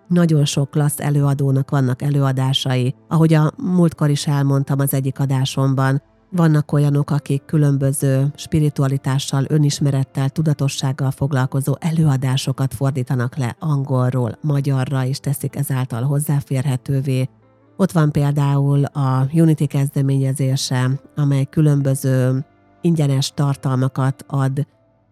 nagyon 0.07 0.45
sok 0.45 0.69
klassz 0.69 0.99
előadónak 0.99 1.69
vannak 1.69 2.01
előadásai. 2.01 2.95
Ahogy 3.07 3.33
a 3.33 3.51
múltkor 3.57 4.09
is 4.09 4.27
elmondtam 4.27 4.79
az 4.79 4.93
egyik 4.93 5.19
adásomban, 5.19 6.01
vannak 6.31 6.71
olyanok, 6.71 7.11
akik 7.11 7.45
különböző 7.45 8.31
spiritualitással, 8.35 9.45
önismerettel, 9.47 10.29
tudatossággal 10.29 11.11
foglalkozó 11.11 11.75
előadásokat 11.79 12.73
fordítanak 12.73 13.37
le 13.37 13.55
angolról, 13.59 14.37
magyarra, 14.41 15.05
és 15.05 15.19
teszik 15.19 15.55
ezáltal 15.55 16.03
hozzáférhetővé. 16.03 17.29
Ott 17.77 17.91
van 17.91 18.11
például 18.11 18.83
a 18.83 19.27
Unity 19.33 19.65
kezdeményezése, 19.65 20.89
amely 21.15 21.45
különböző 21.45 22.45
ingyenes 22.81 23.31
tartalmakat 23.33 24.25
ad 24.27 24.67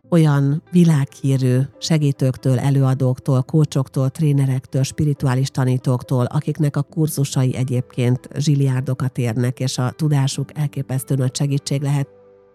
olyan 0.10 0.64
világhírű 0.72 1.60
segítőktől, 1.80 2.60
előadóktól, 2.60 3.42
kócsoktól, 3.42 4.10
trénerektől, 4.10 4.84
spirituális 4.84 5.50
tanítóktól, 5.50 6.26
akiknek 6.26 6.78
a 6.78 6.82
kurzusai 6.82 7.56
egyébként 7.56 8.30
zsiliárdokat 8.38 9.18
érnek, 9.18 9.60
és 9.60 9.78
a 9.78 9.92
tudásuk 9.92 10.58
elképesztő 10.58 11.16
nagy 11.16 11.36
segítség 11.36 11.82
lehet. 11.82 12.08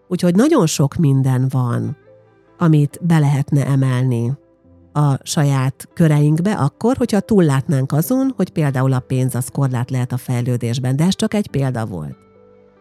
Úgyhogy 0.07 0.35
nagyon 0.35 0.65
sok 0.65 0.95
minden 0.95 1.47
van, 1.49 1.97
amit 2.57 2.99
be 3.01 3.19
lehetne 3.19 3.65
emelni 3.67 4.31
a 4.93 5.17
saját 5.23 5.89
köreinkbe, 5.93 6.53
akkor, 6.53 6.97
hogyha 6.97 7.19
túllátnánk 7.19 7.91
azon, 7.91 8.33
hogy 8.35 8.49
például 8.49 8.93
a 8.93 8.99
pénz 8.99 9.35
az 9.35 9.47
korlát 9.47 9.91
lehet 9.91 10.11
a 10.11 10.17
fejlődésben, 10.17 10.95
de 10.95 11.03
ez 11.03 11.15
csak 11.15 11.33
egy 11.33 11.47
példa 11.47 11.85
volt. 11.85 12.17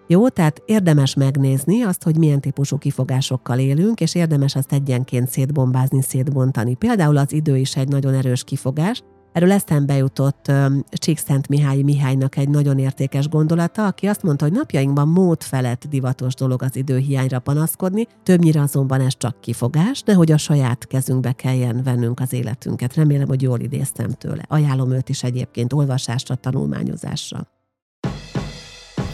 Jó, 0.07 0.29
tehát 0.29 0.63
érdemes 0.65 1.15
megnézni 1.15 1.83
azt, 1.83 2.03
hogy 2.03 2.17
milyen 2.17 2.41
típusú 2.41 2.79
kifogásokkal 2.79 3.59
élünk, 3.59 4.01
és 4.01 4.15
érdemes 4.15 4.55
azt 4.55 4.73
egyenként 4.73 5.31
szétbombázni, 5.31 6.03
szétbontani. 6.03 6.75
Például 6.75 7.17
az 7.17 7.33
idő 7.33 7.57
is 7.57 7.77
egy 7.77 7.89
nagyon 7.89 8.15
erős 8.15 8.45
kifogás. 8.45 9.03
Erről 9.33 9.53
eszembe 9.53 9.97
jutott 9.97 10.53
Csíkszent 10.91 11.49
Mihály 11.49 11.83
Mihálynak 11.83 12.37
egy 12.37 12.49
nagyon 12.49 12.79
értékes 12.79 13.29
gondolata, 13.29 13.87
aki 13.87 14.07
azt 14.07 14.23
mondta, 14.23 14.45
hogy 14.45 14.55
napjainkban 14.55 15.09
mód 15.09 15.43
felett 15.43 15.85
divatos 15.89 16.35
dolog 16.35 16.63
az 16.63 16.77
időhiányra 16.77 17.39
panaszkodni, 17.39 18.07
többnyire 18.23 18.61
azonban 18.61 19.01
ez 19.01 19.17
csak 19.17 19.41
kifogás, 19.41 20.03
de 20.03 20.15
hogy 20.15 20.33
a 20.33 20.37
saját 20.37 20.87
kezünkbe 20.87 21.33
kelljen 21.33 21.83
vennünk 21.83 22.21
az 22.21 22.33
életünket. 22.33 22.95
Remélem, 22.95 23.29
hogy 23.29 23.43
jól 23.43 23.61
idéztem 23.61 24.11
tőle. 24.11 24.43
Ajánlom 24.49 24.93
őt 24.93 25.09
is 25.09 25.23
egyébként 25.23 25.73
olvasásra, 25.73 26.35
tanulmányozásra. 26.35 27.47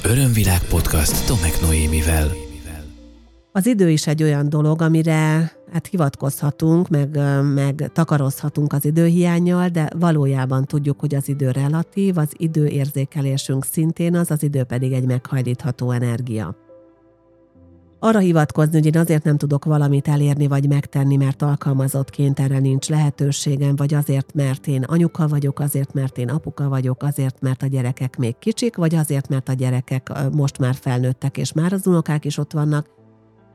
Örömvilág 0.09 0.65
podcast 0.69 1.27
Tomek 1.27 1.61
Noémivel. 1.61 2.31
Az 3.53 3.67
idő 3.67 3.91
is 3.91 4.07
egy 4.07 4.23
olyan 4.23 4.49
dolog, 4.49 4.83
amire 4.83 5.53
hát 5.73 5.87
hivatkozhatunk, 5.91 6.89
meg, 6.89 7.19
meg 7.55 7.91
takarozhatunk 7.93 8.73
az 8.73 8.85
időhiányjal, 8.85 9.69
de 9.69 9.91
valójában 9.99 10.65
tudjuk, 10.65 11.01
hogy 11.01 11.15
az 11.15 11.29
idő 11.29 11.51
relatív, 11.51 12.19
az 12.19 12.29
időérzékelésünk 12.37 13.65
szintén 13.65 14.15
az, 14.15 14.31
az 14.31 14.43
idő 14.43 14.63
pedig 14.63 14.93
egy 14.93 15.07
meghajlítható 15.07 15.91
energia 15.91 16.68
arra 17.99 18.19
hivatkozni, 18.19 18.73
hogy 18.73 18.87
én 18.87 19.01
azért 19.01 19.25
nem 19.25 19.37
tudok 19.37 19.65
valamit 19.65 20.09
elérni 20.09 20.47
vagy 20.47 20.69
megtenni, 20.69 21.17
mert 21.17 21.43
alkalmazottként 21.43 22.41
erre 22.41 22.59
nincs 22.59 22.89
lehetőségem, 22.89 23.77
vagy 23.77 23.95
azért, 23.95 24.35
mert 24.35 24.67
én 24.67 24.83
anyuka 24.83 25.29
vagyok, 25.29 25.61
azért, 25.61 25.93
mert 25.93 26.19
én 26.19 26.29
apuka 26.29 26.69
vagyok, 26.69 27.03
azért, 27.03 27.41
mert 27.41 27.63
a 27.63 27.67
gyerekek 27.67 28.17
még 28.17 28.39
kicsik, 28.39 28.77
vagy 28.77 28.95
azért, 28.95 29.29
mert 29.29 29.49
a 29.49 29.53
gyerekek 29.53 30.13
most 30.33 30.59
már 30.59 30.75
felnőttek, 30.75 31.37
és 31.37 31.53
már 31.53 31.73
az 31.73 31.87
unokák 31.87 32.25
is 32.25 32.39
ott 32.39 32.53
vannak. 32.53 32.87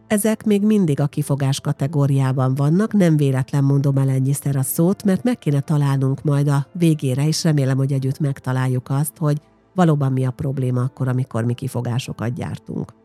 Ezek 0.07 0.45
még 0.45 0.61
mindig 0.61 0.99
a 0.99 1.07
kifogás 1.07 1.61
kategóriában 1.61 2.55
vannak, 2.55 2.93
nem 2.93 3.17
véletlen 3.17 3.63
mondom 3.63 3.97
el 3.97 4.09
ennyiszer 4.09 4.55
a 4.55 4.61
szót, 4.61 5.03
mert 5.03 5.23
meg 5.23 5.37
kéne 5.37 5.59
találnunk 5.59 6.23
majd 6.23 6.47
a 6.47 6.67
végére, 6.71 7.27
és 7.27 7.43
remélem, 7.43 7.77
hogy 7.77 7.93
együtt 7.93 8.19
megtaláljuk 8.19 8.89
azt, 8.89 9.17
hogy 9.17 9.41
valóban 9.75 10.11
mi 10.11 10.25
a 10.25 10.31
probléma 10.31 10.81
akkor, 10.81 11.07
amikor 11.07 11.43
mi 11.43 11.53
kifogásokat 11.53 12.33
gyártunk. 12.33 13.02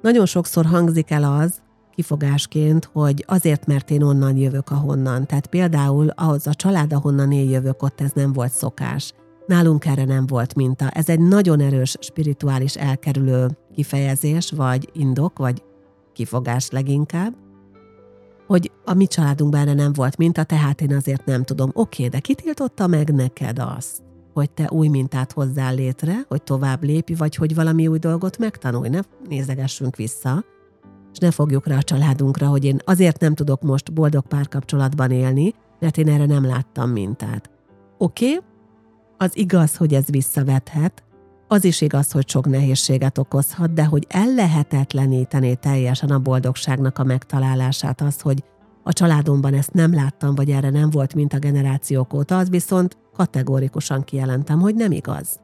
Nagyon 0.00 0.26
sokszor 0.26 0.64
hangzik 0.64 1.10
el 1.10 1.24
az, 1.24 1.60
kifogásként, 1.94 2.90
hogy 2.92 3.24
azért, 3.26 3.66
mert 3.66 3.90
én 3.90 4.02
onnan 4.02 4.36
jövök, 4.36 4.70
ahonnan. 4.70 5.26
Tehát 5.26 5.46
például 5.46 6.08
ahhoz 6.08 6.46
a 6.46 6.54
család, 6.54 6.92
ahonnan 6.92 7.32
én 7.32 7.50
jövök, 7.50 7.82
ott 7.82 8.00
ez 8.00 8.10
nem 8.14 8.32
volt 8.32 8.52
szokás. 8.52 9.12
Nálunk 9.46 9.84
erre 9.84 10.04
nem 10.04 10.26
volt 10.26 10.54
minta. 10.54 10.88
Ez 10.88 11.08
egy 11.08 11.20
nagyon 11.20 11.60
erős 11.60 11.96
spirituális 12.00 12.74
elkerülő 12.74 13.48
kifejezés, 13.74 14.50
vagy 14.50 14.88
indok, 14.92 15.38
vagy 15.38 15.62
kifogás 16.12 16.70
leginkább, 16.70 17.34
hogy 18.46 18.70
a 18.84 18.94
mi 18.94 19.06
családunkban 19.06 19.60
erre 19.60 19.74
nem 19.74 19.92
volt 19.92 20.16
minta, 20.16 20.44
tehát 20.44 20.80
én 20.80 20.94
azért 20.94 21.24
nem 21.24 21.44
tudom. 21.44 21.70
Oké, 21.72 22.08
de 22.08 22.18
kitiltotta 22.18 22.86
meg 22.86 23.14
neked 23.14 23.58
azt, 23.58 24.02
hogy 24.36 24.50
te 24.50 24.68
új 24.70 24.88
mintát 24.88 25.32
hozzál 25.32 25.74
létre, 25.74 26.24
hogy 26.28 26.42
tovább 26.42 26.82
lépj, 26.82 27.14
vagy 27.14 27.34
hogy 27.34 27.54
valami 27.54 27.86
új 27.86 27.98
dolgot 27.98 28.38
megtanulj, 28.38 28.88
ne 28.88 29.00
nézegessünk 29.28 29.96
vissza, 29.96 30.44
és 31.12 31.18
ne 31.18 31.30
fogjuk 31.30 31.66
rá 31.66 31.76
a 31.76 31.82
családunkra, 31.82 32.46
hogy 32.46 32.64
én 32.64 32.78
azért 32.84 33.20
nem 33.20 33.34
tudok 33.34 33.62
most 33.62 33.92
boldog 33.92 34.26
párkapcsolatban 34.26 35.10
élni, 35.10 35.54
mert 35.80 35.96
én 35.96 36.08
erre 36.08 36.26
nem 36.26 36.46
láttam 36.46 36.90
mintát. 36.90 37.50
Oké, 37.98 38.26
okay, 38.26 38.44
az 39.16 39.36
igaz, 39.36 39.76
hogy 39.76 39.94
ez 39.94 40.04
visszavethet, 40.10 41.04
az 41.48 41.64
is 41.64 41.80
igaz, 41.80 42.12
hogy 42.12 42.28
sok 42.28 42.46
nehézséget 42.46 43.18
okozhat, 43.18 43.72
de 43.72 43.84
hogy 43.84 44.06
ellehetetleníteni 44.08 45.56
teljesen 45.56 46.10
a 46.10 46.18
boldogságnak 46.18 46.98
a 46.98 47.04
megtalálását, 47.04 48.00
az, 48.00 48.20
hogy 48.20 48.44
a 48.82 48.92
családomban 48.92 49.54
ezt 49.54 49.72
nem 49.72 49.94
láttam, 49.94 50.34
vagy 50.34 50.50
erre 50.50 50.70
nem 50.70 50.90
volt 50.90 51.14
mint 51.14 51.32
a 51.32 51.38
generációk 51.38 52.14
óta, 52.14 52.38
az 52.38 52.50
viszont 52.50 52.96
kategórikusan 53.16 54.04
kijelentem, 54.04 54.60
hogy 54.60 54.74
nem 54.74 54.92
igaz. 54.92 55.40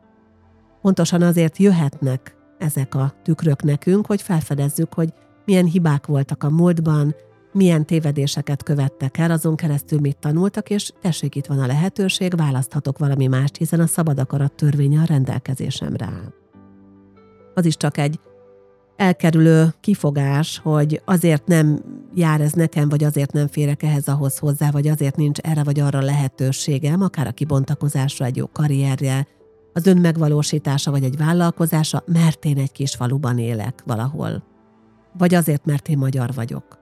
Pontosan 0.81 1.23
azért 1.23 1.57
jöhetnek 1.57 2.37
ezek 2.59 2.95
a 2.95 3.15
tükrök 3.23 3.63
nekünk, 3.63 4.07
hogy 4.07 4.23
felfedezzük, 4.23 4.95
hogy 4.95 5.13
milyen 5.45 5.65
hibák 5.65 6.07
voltak 6.07 6.43
a 6.43 6.51
múltban, 6.51 7.15
milyen 7.53 7.87
tévedéseket 7.87 8.63
követtek 8.63 9.19
el, 9.19 9.31
azon 9.31 9.57
keresztül 9.57 10.01
mit 10.01 10.19
tanultak, 10.19 10.71
és 10.71 10.93
tessék, 11.01 11.35
itt 11.35 11.47
van 11.47 11.59
a 11.59 11.67
lehetőség, 11.67 12.37
választhatok 12.37 12.99
valami 12.99 13.27
mást, 13.27 13.57
hiszen 13.57 13.81
a 13.81 13.87
szabad 13.87 14.19
akarat 14.19 14.53
törvénye 14.53 15.01
a 15.01 15.05
rendelkezésemre 15.05 16.05
áll. 16.05 16.33
Az 17.55 17.65
is 17.65 17.77
csak 17.77 17.99
egy 17.99 18.21
elkerülő 19.03 19.75
kifogás, 19.81 20.59
hogy 20.59 21.03
azért 21.05 21.47
nem 21.47 21.83
jár 22.15 22.41
ez 22.41 22.53
nekem, 22.53 22.89
vagy 22.89 23.05
azért 23.05 23.33
nem 23.33 23.47
férek 23.47 23.83
ehhez 23.83 24.09
ahhoz 24.09 24.39
hozzá, 24.39 24.71
vagy 24.71 24.89
azért 24.89 25.17
nincs 25.17 25.39
erre 25.39 25.63
vagy 25.63 25.81
arra 25.81 26.01
lehetőségem, 26.01 27.03
akár 27.03 27.27
a 27.27 27.33
kibontakozásra, 27.33 28.25
egy 28.25 28.37
jó 28.37 28.47
karrierje, 28.47 29.27
az 29.73 29.87
önmegvalósítása, 29.87 30.91
vagy 30.91 31.05
egy 31.05 31.17
vállalkozása, 31.17 32.03
mert 32.07 32.45
én 32.45 32.59
egy 32.59 32.73
kis 32.73 32.95
faluban 32.95 33.39
élek 33.39 33.83
valahol. 33.87 34.43
Vagy 35.19 35.35
azért, 35.35 35.65
mert 35.65 35.89
én 35.89 35.99
magyar 35.99 36.35
vagyok. 36.35 36.79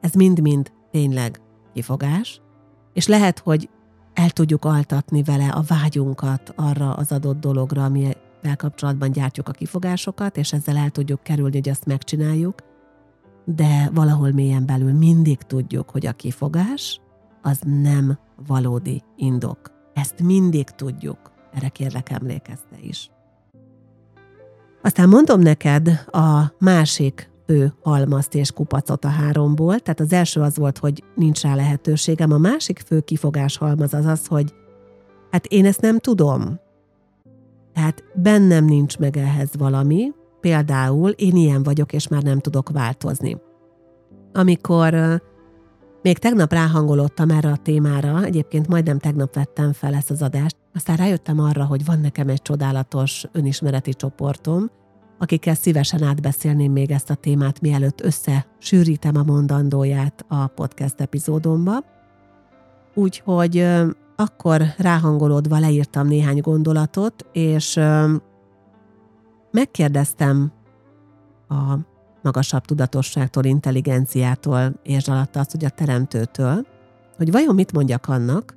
Ez 0.00 0.12
mind-mind 0.12 0.72
tényleg 0.90 1.40
kifogás, 1.74 2.40
és 2.92 3.06
lehet, 3.06 3.38
hogy 3.38 3.68
el 4.14 4.30
tudjuk 4.30 4.64
altatni 4.64 5.22
vele 5.22 5.48
a 5.48 5.62
vágyunkat 5.66 6.52
arra 6.56 6.92
az 6.92 7.12
adott 7.12 7.40
dologra, 7.40 7.84
ami 7.84 8.08
vel 8.44 8.56
kapcsolatban 8.56 9.10
gyártjuk 9.10 9.48
a 9.48 9.52
kifogásokat, 9.52 10.36
és 10.36 10.52
ezzel 10.52 10.76
el 10.76 10.90
tudjuk 10.90 11.22
kerülni, 11.22 11.56
hogy 11.56 11.68
azt 11.68 11.86
megcsináljuk, 11.86 12.54
de 13.44 13.90
valahol 13.94 14.30
mélyen 14.30 14.66
belül 14.66 14.92
mindig 14.92 15.38
tudjuk, 15.38 15.90
hogy 15.90 16.06
a 16.06 16.12
kifogás 16.12 17.00
az 17.42 17.60
nem 17.82 18.18
valódi 18.46 19.02
indok. 19.16 19.58
Ezt 19.94 20.22
mindig 20.22 20.64
tudjuk. 20.64 21.18
Erre 21.52 21.68
kérlek 21.68 22.10
emlékezte 22.10 22.76
is. 22.80 23.10
Aztán 24.82 25.08
mondom 25.08 25.40
neked 25.40 25.88
a 26.06 26.52
másik 26.58 27.30
fő 27.46 27.74
halmazt 27.82 28.34
és 28.34 28.52
kupacot 28.52 29.04
a 29.04 29.08
háromból. 29.08 29.80
Tehát 29.80 30.00
az 30.00 30.12
első 30.12 30.40
az 30.40 30.56
volt, 30.56 30.78
hogy 30.78 31.04
nincs 31.14 31.42
rá 31.42 31.54
lehetőségem. 31.54 32.32
A 32.32 32.38
másik 32.38 32.78
fő 32.78 33.00
kifogás 33.00 33.56
halmaz 33.56 33.94
az 33.94 34.04
az, 34.04 34.26
hogy 34.26 34.54
hát 35.30 35.46
én 35.46 35.64
ezt 35.64 35.80
nem 35.80 35.98
tudom. 35.98 36.60
Tehát 37.74 38.04
bennem 38.14 38.64
nincs 38.64 38.98
meg 38.98 39.16
ehhez 39.16 39.50
valami, 39.58 40.12
például 40.40 41.10
én 41.10 41.36
ilyen 41.36 41.62
vagyok, 41.62 41.92
és 41.92 42.08
már 42.08 42.22
nem 42.22 42.38
tudok 42.38 42.68
változni. 42.68 43.36
Amikor 44.32 45.22
még 46.02 46.18
tegnap 46.18 46.52
ráhangolódtam 46.52 47.30
erre 47.30 47.50
a 47.50 47.56
témára, 47.56 48.24
egyébként 48.24 48.68
majdnem 48.68 48.98
tegnap 48.98 49.34
vettem 49.34 49.72
fel 49.72 49.94
ezt 49.94 50.10
az 50.10 50.22
adást, 50.22 50.56
aztán 50.74 50.96
rájöttem 50.96 51.40
arra, 51.40 51.64
hogy 51.64 51.84
van 51.84 52.00
nekem 52.00 52.28
egy 52.28 52.42
csodálatos 52.42 53.24
önismereti 53.32 53.94
csoportom, 53.94 54.70
akikkel 55.18 55.54
szívesen 55.54 56.02
átbeszélném 56.02 56.72
még 56.72 56.90
ezt 56.90 57.10
a 57.10 57.14
témát, 57.14 57.60
mielőtt 57.60 58.00
összesűrítem 58.00 59.16
a 59.16 59.22
mondandóját 59.22 60.24
a 60.28 60.46
podcast 60.46 61.00
epizódomba. 61.00 61.84
Úgyhogy 62.94 63.66
akkor 64.16 64.62
ráhangolódva 64.76 65.58
leírtam 65.58 66.06
néhány 66.06 66.40
gondolatot, 66.40 67.26
és 67.32 67.80
megkérdeztem 69.50 70.52
a 71.48 71.74
magasabb 72.22 72.64
tudatosságtól, 72.64 73.44
intelligenciától, 73.44 74.80
és 74.82 75.08
alatt 75.08 75.36
azt, 75.36 75.50
hogy 75.50 75.64
a 75.64 75.68
teremtőtől, 75.68 76.66
hogy 77.16 77.30
vajon 77.30 77.54
mit 77.54 77.72
mondjak 77.72 78.08
annak, 78.08 78.56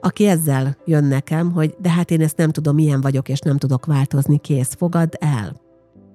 aki 0.00 0.26
ezzel 0.26 0.76
jön 0.84 1.04
nekem, 1.04 1.52
hogy 1.52 1.74
de 1.78 1.90
hát 1.90 2.10
én 2.10 2.20
ezt 2.20 2.36
nem 2.36 2.50
tudom, 2.50 2.74
milyen 2.74 3.00
vagyok, 3.00 3.28
és 3.28 3.38
nem 3.38 3.56
tudok 3.56 3.86
változni, 3.86 4.38
kész, 4.38 4.74
fogad 4.74 5.12
el. 5.18 5.60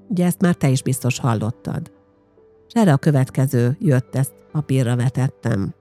Ugye 0.07 0.25
ezt 0.25 0.41
már 0.41 0.55
te 0.55 0.69
is 0.69 0.83
biztos 0.83 1.19
hallottad. 1.19 1.91
És 2.67 2.73
erre 2.73 2.93
a 2.93 2.97
következő 2.97 3.77
jött, 3.79 4.15
ezt 4.15 4.33
papírra 4.51 4.95
vetettem. 4.95 5.73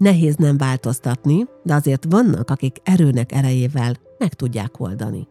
Nehéz 0.00 0.36
nem 0.36 0.56
változtatni, 0.56 1.46
de 1.62 1.74
azért 1.74 2.06
vannak, 2.08 2.50
akik 2.50 2.76
erőnek 2.82 3.32
erejével 3.32 3.94
meg 4.18 4.34
tudják 4.34 4.80
oldani. 4.80 5.28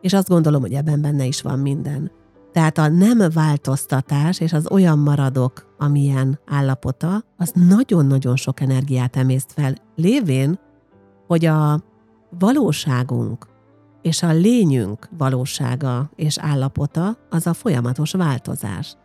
És 0.00 0.12
azt 0.12 0.28
gondolom, 0.28 0.60
hogy 0.60 0.72
ebben 0.72 1.00
benne 1.00 1.24
is 1.24 1.42
van 1.42 1.58
minden. 1.58 2.10
Tehát 2.52 2.78
a 2.78 2.88
nem 2.88 3.18
változtatás 3.34 4.40
és 4.40 4.52
az 4.52 4.70
olyan 4.70 4.98
maradok, 4.98 5.74
amilyen 5.78 6.38
állapota, 6.46 7.24
az 7.36 7.52
nagyon-nagyon 7.54 8.36
sok 8.36 8.60
energiát 8.60 9.16
emészt 9.16 9.52
fel, 9.52 9.74
lévén, 9.96 10.58
hogy 11.26 11.44
a 11.44 11.82
valóságunk 12.38 13.46
és 14.02 14.22
a 14.22 14.32
lényünk 14.32 15.08
valósága 15.18 16.10
és 16.14 16.38
állapota 16.38 17.16
az 17.30 17.46
a 17.46 17.52
folyamatos 17.54 18.12
változás. 18.12 18.96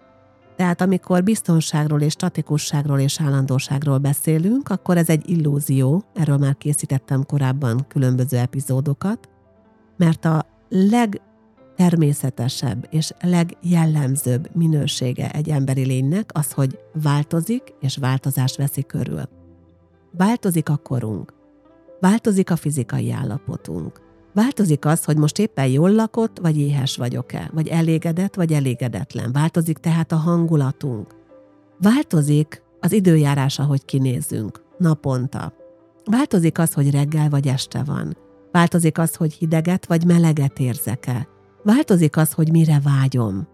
Tehát 0.57 0.81
amikor 0.81 1.23
biztonságról 1.23 2.01
és 2.01 2.11
statikusságról 2.11 2.99
és 2.99 3.21
állandóságról 3.21 3.97
beszélünk, 3.97 4.69
akkor 4.69 4.97
ez 4.97 5.09
egy 5.09 5.29
illúzió, 5.29 6.03
erről 6.13 6.37
már 6.37 6.57
készítettem 6.57 7.25
korábban 7.25 7.85
különböző 7.87 8.37
epizódokat, 8.37 9.29
mert 9.97 10.25
a 10.25 10.45
legtermészetesebb 10.69 12.87
és 12.89 13.13
legjellemzőbb 13.21 14.55
minősége 14.55 15.31
egy 15.31 15.49
emberi 15.49 15.85
lénynek 15.85 16.29
az, 16.33 16.51
hogy 16.51 16.79
változik 16.93 17.63
és 17.79 17.97
változás 17.97 18.55
veszi 18.55 18.83
körül. 18.83 19.21
Változik 20.11 20.69
a 20.69 20.77
korunk, 20.77 21.33
változik 21.99 22.51
a 22.51 22.55
fizikai 22.55 23.11
állapotunk, 23.11 24.06
Változik 24.37 24.85
az, 24.85 25.03
hogy 25.03 25.17
most 25.17 25.39
éppen 25.39 25.67
jól 25.67 25.91
lakott, 25.91 26.39
vagy 26.39 26.57
éhes 26.57 26.97
vagyok-e, 26.97 27.49
vagy 27.53 27.67
elégedett, 27.67 28.35
vagy 28.35 28.53
elégedetlen. 28.53 29.31
Változik 29.31 29.77
tehát 29.77 30.11
a 30.11 30.15
hangulatunk. 30.15 31.15
Változik 31.79 32.63
az 32.79 32.91
időjárás, 32.91 33.59
ahogy 33.59 33.85
kinézünk, 33.85 34.61
naponta. 34.77 35.53
Változik 36.05 36.59
az, 36.59 36.73
hogy 36.73 36.91
reggel 36.91 37.29
vagy 37.29 37.47
este 37.47 37.83
van. 37.83 38.17
Változik 38.51 38.97
az, 38.97 39.15
hogy 39.15 39.33
hideget 39.33 39.85
vagy 39.85 40.05
meleget 40.05 40.59
érzek-e. 40.59 41.27
Változik 41.63 42.17
az, 42.17 42.31
hogy 42.31 42.51
mire 42.51 42.79
vágyom. 42.83 43.47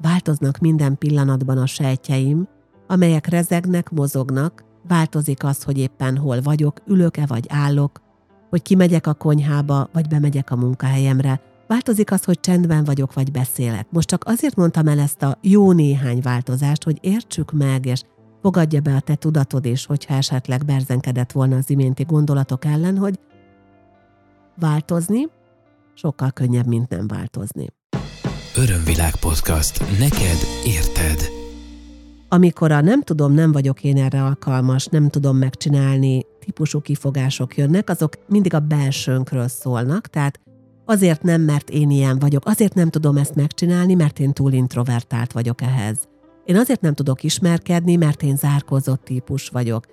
Változnak 0.00 0.58
minden 0.58 0.98
pillanatban 0.98 1.58
a 1.58 1.66
sejtjeim, 1.66 2.48
amelyek 2.86 3.26
rezegnek, 3.26 3.90
mozognak, 3.90 4.64
változik 4.88 5.44
az, 5.44 5.62
hogy 5.62 5.78
éppen 5.78 6.16
hol 6.16 6.40
vagyok, 6.40 6.80
ülök-e 6.86 7.26
vagy 7.26 7.44
állok, 7.48 8.00
hogy 8.50 8.62
kimegyek 8.62 9.06
a 9.06 9.14
konyhába, 9.14 9.88
vagy 9.92 10.08
bemegyek 10.08 10.50
a 10.50 10.56
munkahelyemre. 10.56 11.40
Változik 11.66 12.12
az, 12.12 12.24
hogy 12.24 12.40
csendben 12.40 12.84
vagyok, 12.84 13.14
vagy 13.14 13.30
beszélek. 13.30 13.86
Most 13.90 14.08
csak 14.08 14.22
azért 14.26 14.56
mondtam 14.56 14.88
el 14.88 14.98
ezt 14.98 15.22
a 15.22 15.38
jó 15.40 15.72
néhány 15.72 16.20
változást, 16.20 16.84
hogy 16.84 16.98
értsük 17.00 17.52
meg, 17.52 17.86
és 17.86 18.02
fogadja 18.42 18.80
be 18.80 18.94
a 18.94 19.00
te 19.00 19.14
tudatod 19.14 19.64
is, 19.64 19.86
hogyha 19.86 20.14
esetleg 20.14 20.64
berzenkedett 20.64 21.32
volna 21.32 21.56
az 21.56 21.70
iménti 21.70 22.02
gondolatok 22.02 22.64
ellen, 22.64 22.96
hogy 22.96 23.18
változni 24.56 25.26
sokkal 25.94 26.30
könnyebb, 26.30 26.66
mint 26.66 26.88
nem 26.88 27.06
változni. 27.06 27.66
Örömvilág 28.56 29.16
podcast. 29.16 29.80
Neked 29.98 30.38
érted. 30.64 31.20
Amikor 32.28 32.72
a 32.72 32.80
nem 32.80 33.02
tudom, 33.02 33.32
nem 33.32 33.52
vagyok 33.52 33.84
én 33.84 33.96
erre 33.96 34.24
alkalmas, 34.24 34.86
nem 34.86 35.08
tudom 35.08 35.36
megcsinálni, 35.36 36.26
típusú 36.48 36.80
kifogások 36.80 37.56
jönnek, 37.56 37.90
azok 37.90 38.12
mindig 38.28 38.54
a 38.54 38.60
belsőnkről 38.60 39.48
szólnak, 39.48 40.06
tehát 40.06 40.40
azért 40.84 41.22
nem, 41.22 41.40
mert 41.40 41.70
én 41.70 41.90
ilyen 41.90 42.18
vagyok, 42.18 42.42
azért 42.46 42.74
nem 42.74 42.90
tudom 42.90 43.16
ezt 43.16 43.34
megcsinálni, 43.34 43.94
mert 43.94 44.18
én 44.18 44.32
túl 44.32 44.52
introvertált 44.52 45.32
vagyok 45.32 45.62
ehhez. 45.62 45.98
Én 46.44 46.56
azért 46.56 46.80
nem 46.80 46.94
tudok 46.94 47.22
ismerkedni, 47.22 47.96
mert 47.96 48.22
én 48.22 48.36
zárkózott 48.36 49.04
típus 49.04 49.48
vagyok. 49.48 49.86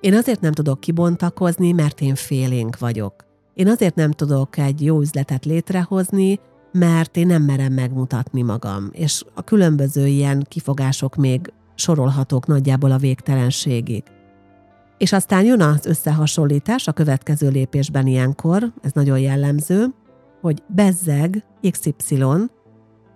Én 0.00 0.14
azért 0.14 0.40
nem 0.40 0.52
tudok 0.52 0.80
kibontakozni, 0.80 1.72
mert 1.72 2.00
én 2.00 2.14
félénk 2.14 2.78
vagyok. 2.78 3.14
Én 3.54 3.68
azért 3.68 3.94
nem 3.94 4.10
tudok 4.10 4.56
egy 4.56 4.84
jó 4.84 5.00
üzletet 5.00 5.44
létrehozni, 5.44 6.40
mert 6.72 7.16
én 7.16 7.26
nem 7.26 7.42
merem 7.42 7.72
megmutatni 7.72 8.42
magam. 8.42 8.88
És 8.92 9.24
a 9.34 9.42
különböző 9.42 10.06
ilyen 10.06 10.46
kifogások 10.48 11.16
még 11.16 11.52
sorolhatók 11.74 12.46
nagyjából 12.46 12.90
a 12.90 12.98
végtelenségig. 12.98 14.02
És 15.00 15.12
aztán 15.12 15.44
jön 15.44 15.60
az 15.60 15.86
összehasonlítás 15.86 16.88
a 16.88 16.92
következő 16.92 17.48
lépésben 17.48 18.06
ilyenkor, 18.06 18.72
ez 18.82 18.92
nagyon 18.92 19.18
jellemző, 19.18 19.86
hogy 20.40 20.62
bezzeg 20.66 21.44
XY, 21.70 22.24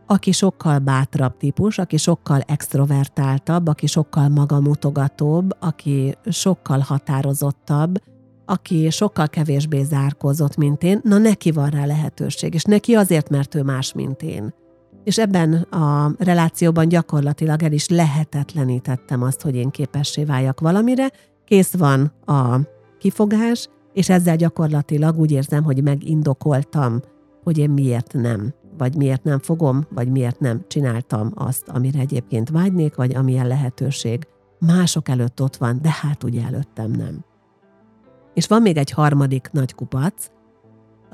aki 0.06 0.32
sokkal 0.32 0.78
bátrabb 0.78 1.36
típus, 1.36 1.78
aki 1.78 1.96
sokkal 1.96 2.40
extrovertáltabb, 2.40 3.68
aki 3.68 3.86
sokkal 3.86 4.28
magamutogatóbb, 4.28 5.50
aki 5.58 6.14
sokkal 6.30 6.78
határozottabb, 6.78 8.02
aki 8.44 8.90
sokkal 8.90 9.28
kevésbé 9.28 9.82
zárkózott, 9.82 10.56
mint 10.56 10.82
én, 10.82 11.00
na 11.02 11.18
neki 11.18 11.50
van 11.50 11.70
rá 11.70 11.84
lehetőség, 11.84 12.54
és 12.54 12.62
neki 12.62 12.94
azért, 12.94 13.28
mert 13.28 13.54
ő 13.54 13.62
más, 13.62 13.92
mint 13.92 14.22
én. 14.22 14.54
És 15.02 15.18
ebben 15.18 15.52
a 15.54 16.14
relációban 16.18 16.88
gyakorlatilag 16.88 17.62
el 17.62 17.72
is 17.72 17.88
lehetetlenítettem 17.88 19.22
azt, 19.22 19.42
hogy 19.42 19.54
én 19.54 19.70
képessé 19.70 20.24
váljak 20.24 20.60
valamire, 20.60 21.10
kész 21.44 21.76
van 21.76 22.12
a 22.26 22.58
kifogás, 22.98 23.68
és 23.92 24.08
ezzel 24.08 24.36
gyakorlatilag 24.36 25.18
úgy 25.18 25.30
érzem, 25.30 25.62
hogy 25.62 25.82
megindokoltam, 25.82 27.00
hogy 27.42 27.58
én 27.58 27.70
miért 27.70 28.12
nem, 28.12 28.54
vagy 28.78 28.96
miért 28.96 29.24
nem 29.24 29.38
fogom, 29.38 29.86
vagy 29.90 30.08
miért 30.08 30.40
nem 30.40 30.64
csináltam 30.68 31.32
azt, 31.34 31.68
amire 31.68 31.98
egyébként 31.98 32.50
vágynék, 32.50 32.94
vagy 32.94 33.14
amilyen 33.14 33.46
lehetőség 33.46 34.26
mások 34.58 35.08
előtt 35.08 35.42
ott 35.42 35.56
van, 35.56 35.78
de 35.82 35.90
hát 36.00 36.24
ugye 36.24 36.44
előttem 36.44 36.90
nem. 36.90 37.24
És 38.34 38.46
van 38.46 38.62
még 38.62 38.76
egy 38.76 38.90
harmadik 38.90 39.48
nagy 39.52 39.74
kupac, 39.74 40.30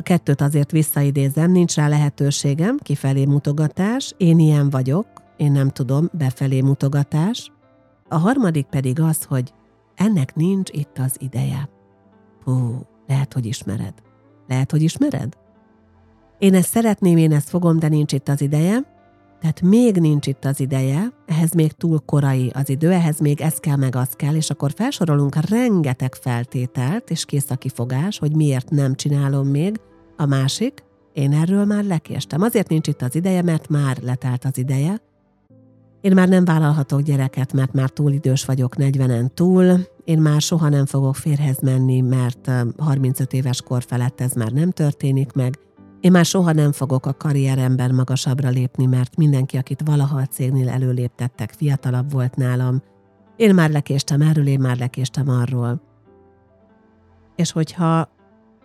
a 0.01 0.03
kettőt 0.03 0.41
azért 0.41 0.71
visszaidézem, 0.71 1.51
nincs 1.51 1.75
rá 1.75 1.89
lehetőségem, 1.89 2.77
kifelé 2.77 3.25
mutogatás, 3.25 4.15
én 4.17 4.39
ilyen 4.39 4.71
vagyok, 4.71 5.07
én 5.37 5.53
nem 5.53 5.69
tudom, 5.69 6.09
befelé 6.13 6.61
mutogatás. 6.61 7.53
A 8.09 8.17
harmadik 8.17 8.67
pedig 8.67 9.01
az, 9.01 9.25
hogy 9.25 9.53
ennek 10.01 10.35
nincs 10.35 10.71
itt 10.73 10.99
az 10.99 11.17
ideje. 11.19 11.69
Hú, 12.45 12.87
lehet, 13.07 13.33
hogy 13.33 13.47
ismered. 13.47 13.95
Lehet, 14.49 14.71
hogy 14.71 14.83
ismered? 14.83 15.37
Én 16.39 16.55
ezt 16.55 16.69
szeretném, 16.69 17.17
én 17.17 17.33
ezt 17.33 17.49
fogom, 17.49 17.79
de 17.79 17.89
nincs 17.89 18.13
itt 18.13 18.29
az 18.29 18.41
ideje. 18.41 18.99
Tehát 19.41 19.61
még 19.61 19.97
nincs 19.97 20.27
itt 20.27 20.45
az 20.45 20.61
ideje, 20.61 21.13
ehhez 21.27 21.53
még 21.53 21.73
túl 21.73 21.99
korai 22.05 22.51
az 22.55 22.69
idő, 22.69 22.91
ehhez 22.91 23.21
még 23.21 23.41
ez 23.41 23.57
kell, 23.57 23.77
meg 23.77 23.97
az 23.97 24.09
kell, 24.09 24.35
és 24.35 24.51
akkor 24.51 24.73
felsorolunk 24.73 25.49
rengeteg 25.49 26.15
feltételt, 26.15 27.11
és 27.11 27.25
kész 27.25 27.51
a 27.51 27.57
kifogás, 27.57 28.19
hogy 28.19 28.37
miért 28.37 28.71
nem 28.71 28.95
csinálom 28.95 29.47
még. 29.49 29.81
A 30.17 30.27
másik, 30.27 30.85
én 31.13 31.33
erről 31.33 31.65
már 31.65 31.85
lekéstem. 31.85 32.43
Azért 32.43 32.69
nincs 32.69 32.89
itt 32.89 33.03
az 33.03 33.15
ideje, 33.15 33.43
mert 33.43 33.69
már 33.69 33.99
letelt 34.03 34.45
az 34.45 34.59
ideje, 34.59 35.01
én 36.01 36.15
már 36.15 36.29
nem 36.29 36.45
vállalhatok 36.45 37.01
gyereket, 37.01 37.53
mert 37.53 37.73
már 37.73 37.91
túl 37.91 38.13
idős 38.13 38.45
vagyok, 38.45 38.75
40-en 38.79 39.29
túl. 39.35 39.87
Én 40.05 40.19
már 40.19 40.41
soha 40.41 40.69
nem 40.69 40.87
fogok 40.87 41.17
férhez 41.17 41.59
menni, 41.61 42.01
mert 42.01 42.51
35 42.79 43.33
éves 43.33 43.63
kor 43.63 43.83
felett 43.83 44.21
ez 44.21 44.33
már 44.33 44.51
nem 44.51 44.71
történik 44.71 45.33
meg. 45.33 45.59
Én 46.01 46.11
már 46.11 46.25
soha 46.25 46.53
nem 46.53 46.73
fogok 46.73 47.07
a 47.07 47.13
karrieremben 47.13 47.95
magasabbra 47.95 48.49
lépni, 48.49 48.87
mert 48.87 49.17
mindenki, 49.17 49.57
akit 49.57 49.83
valaha 49.85 50.19
a 50.19 50.27
cégnél 50.27 50.69
előléptettek, 50.69 51.53
fiatalabb 51.53 52.13
volt 52.13 52.37
nálam. 52.37 52.83
Én 53.37 53.55
már 53.55 53.71
lekéstem 53.71 54.21
erről, 54.21 54.47
én 54.47 54.61
már 54.61 54.79
lekéstem 54.79 55.29
arról. 55.29 55.83
És 57.37 57.53
hogyha 57.53 58.09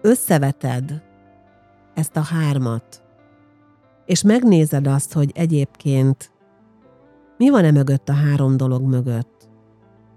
összeveted 0.01 1.03
ezt 1.93 2.15
a 2.15 2.21
hármat, 2.21 3.03
és 4.05 4.23
megnézed 4.23 4.87
azt, 4.87 5.13
hogy 5.13 5.31
egyébként 5.35 6.31
mi 7.37 7.49
van 7.49 7.65
e 7.65 7.71
mögött 7.71 8.09
a 8.09 8.13
három 8.13 8.57
dolog 8.57 8.81
mögött? 8.81 9.49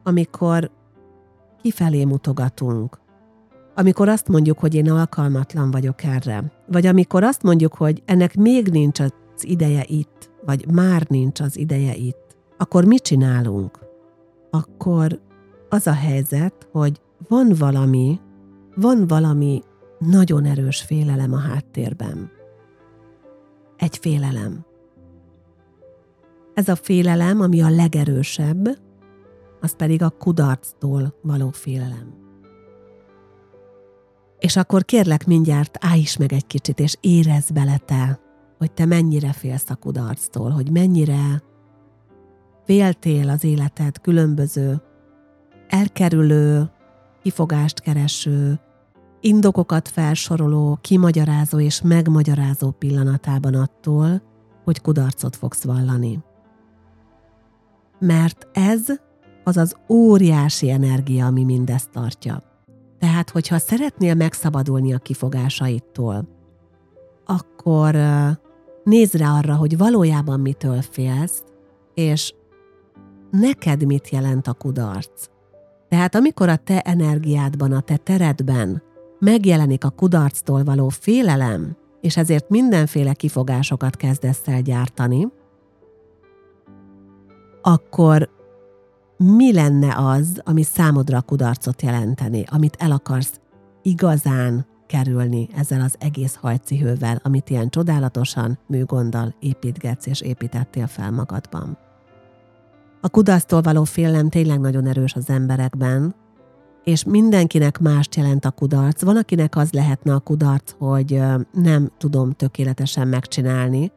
Amikor 0.03 0.71
kifelé 1.63 2.05
mutogatunk, 2.05 2.99
amikor 3.75 4.09
azt 4.09 4.29
mondjuk, 4.29 4.59
hogy 4.59 4.75
én 4.75 4.91
alkalmatlan 4.91 5.71
vagyok 5.71 6.05
erre, 6.05 6.53
vagy 6.67 6.87
amikor 6.87 7.23
azt 7.23 7.43
mondjuk, 7.43 7.75
hogy 7.75 8.03
ennek 8.05 8.37
még 8.37 8.69
nincs 8.69 9.01
az 9.01 9.13
ideje 9.41 9.85
itt, 9.87 10.31
vagy 10.45 10.71
már 10.73 11.07
nincs 11.09 11.41
az 11.41 11.59
ideje 11.59 11.95
itt, 11.95 12.37
akkor 12.57 12.85
mit 12.85 13.03
csinálunk? 13.03 13.79
Akkor 14.51 15.21
az 15.69 15.87
a 15.87 15.93
helyzet, 15.93 16.69
hogy 16.73 17.01
van 17.29 17.53
valami, 17.59 18.21
van 18.75 19.07
valami 19.07 19.63
nagyon 19.99 20.45
erős 20.45 20.83
félelem 20.83 21.33
a 21.33 21.39
háttérben. 21.39 22.31
Egy 23.77 23.97
félelem. 23.97 24.65
Ez 26.59 26.69
a 26.69 26.77
félelem, 26.77 27.41
ami 27.41 27.63
a 27.63 27.71
legerősebb, 27.71 28.79
az 29.61 29.77
pedig 29.77 30.03
a 30.03 30.11
kudarctól 30.11 31.15
való 31.23 31.51
félelem. 31.51 32.15
És 34.39 34.57
akkor 34.57 34.85
kérlek 34.85 35.27
mindjárt 35.27 35.77
állj 35.81 35.99
is 35.99 36.17
meg 36.17 36.33
egy 36.33 36.47
kicsit, 36.47 36.81
és 36.81 36.97
érezd 37.01 37.53
bele 37.53 37.77
te, 37.85 38.21
hogy 38.59 38.73
te 38.73 38.85
mennyire 38.85 39.33
félsz 39.33 39.71
a 39.71 39.75
kudarctól, 39.75 40.51
hogy 40.51 40.71
mennyire 40.71 41.43
féltél 42.65 43.29
az 43.29 43.45
életed 43.45 44.01
különböző 44.01 44.83
elkerülő, 45.69 46.71
kifogást 47.23 47.81
kereső, 47.81 48.61
indokokat 49.21 49.89
felsoroló, 49.89 50.79
kimagyarázó 50.81 51.61
és 51.61 51.83
megmagyarázó 51.83 52.71
pillanatában 52.71 53.55
attól, 53.55 54.23
hogy 54.65 54.81
kudarcot 54.81 55.37
fogsz 55.37 55.65
vallani. 55.65 56.27
Mert 57.99 58.49
ez 58.53 58.87
az 59.45 59.57
az 59.57 59.77
óriási 59.89 60.71
energia, 60.71 61.27
ami 61.27 61.45
mindezt 61.45 61.91
tartja. 61.91 62.43
Tehát, 62.99 63.31
hogyha 63.31 63.59
szeretnél 63.59 64.15
megszabadulni 64.15 64.95
a 64.95 64.99
kifogásaitól, 64.99 66.29
akkor 67.27 67.97
nézd 68.85 69.15
rá 69.15 69.37
arra, 69.37 69.55
hogy 69.55 69.77
valójában 69.77 70.41
mitől 70.41 70.83
félsz, 70.83 71.43
és 71.95 72.35
neked 73.31 73.87
mit 73.87 74.09
jelent 74.09 74.47
a 74.47 74.53
kudarc. 74.53 75.27
Tehát 75.89 76.15
amikor 76.15 76.49
a 76.49 76.57
te 76.57 76.81
energiádban, 76.81 77.73
a 77.73 77.81
te 77.81 77.97
teredben 77.97 78.83
megjelenik 79.19 79.85
a 79.85 79.91
kudarctól 79.91 80.65
való 80.65 80.89
félelem, 80.89 81.77
és 82.01 82.17
ezért 82.17 82.49
mindenféle 82.49 83.13
kifogásokat 83.13 83.97
kezdesz 83.97 84.43
el 84.45 84.61
gyártani, 84.61 85.29
akkor 87.69 88.29
mi 89.17 89.53
lenne 89.53 89.95
az, 89.97 90.41
ami 90.45 90.63
számodra 90.63 91.21
kudarcot 91.21 91.83
jelenteni, 91.83 92.45
amit 92.51 92.77
el 92.79 92.91
akarsz 92.91 93.41
igazán 93.83 94.67
kerülni 94.87 95.49
ezzel 95.57 95.81
az 95.81 95.95
egész 95.99 96.35
hajcihővel, 96.35 97.21
amit 97.23 97.51
ilyen 97.51 97.69
csodálatosan, 97.69 98.59
műgonddal 98.67 99.35
építgetsz 99.41 100.07
és 100.07 100.21
építettél 100.21 100.87
fel 100.87 101.11
magadban. 101.11 101.79
A 103.01 103.09
kudarctól 103.09 103.61
való 103.61 103.85
félelem 103.85 104.29
tényleg 104.29 104.61
nagyon 104.61 104.87
erős 104.87 105.15
az 105.15 105.31
emberekben, 105.31 106.15
és 106.85 107.05
mindenkinek 107.05 107.79
mást 107.79 108.15
jelent 108.15 108.45
a 108.45 108.51
kudarc. 108.51 109.03
Van, 109.03 109.17
akinek 109.17 109.57
az 109.57 109.73
lehetne 109.73 110.15
a 110.15 110.21
kudarc, 110.21 110.75
hogy 110.79 111.23
nem 111.53 111.91
tudom 111.99 112.33
tökéletesen 112.33 113.09
megcsinálni, 113.09 113.93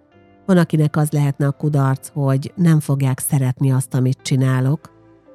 van, 0.51 0.59
akinek 0.59 0.95
az 0.95 1.11
lehetne 1.11 1.47
a 1.47 1.51
kudarc, 1.51 2.09
hogy 2.13 2.53
nem 2.55 2.79
fogják 2.79 3.19
szeretni 3.19 3.71
azt, 3.71 3.93
amit 3.93 4.21
csinálok. 4.21 4.79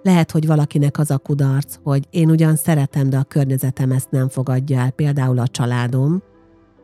Lehet, 0.02 0.30
hogy 0.30 0.46
valakinek 0.46 0.98
az 0.98 1.10
a 1.10 1.18
kudarc, 1.18 1.78
hogy 1.82 2.06
én 2.10 2.30
ugyan 2.30 2.56
szeretem, 2.56 3.10
de 3.10 3.18
a 3.18 3.24
környezetem 3.24 3.90
ezt 3.90 4.10
nem 4.10 4.28
fogadja 4.28 4.78
el, 4.80 4.90
például 4.90 5.38
a 5.38 5.48
családom. 5.48 6.22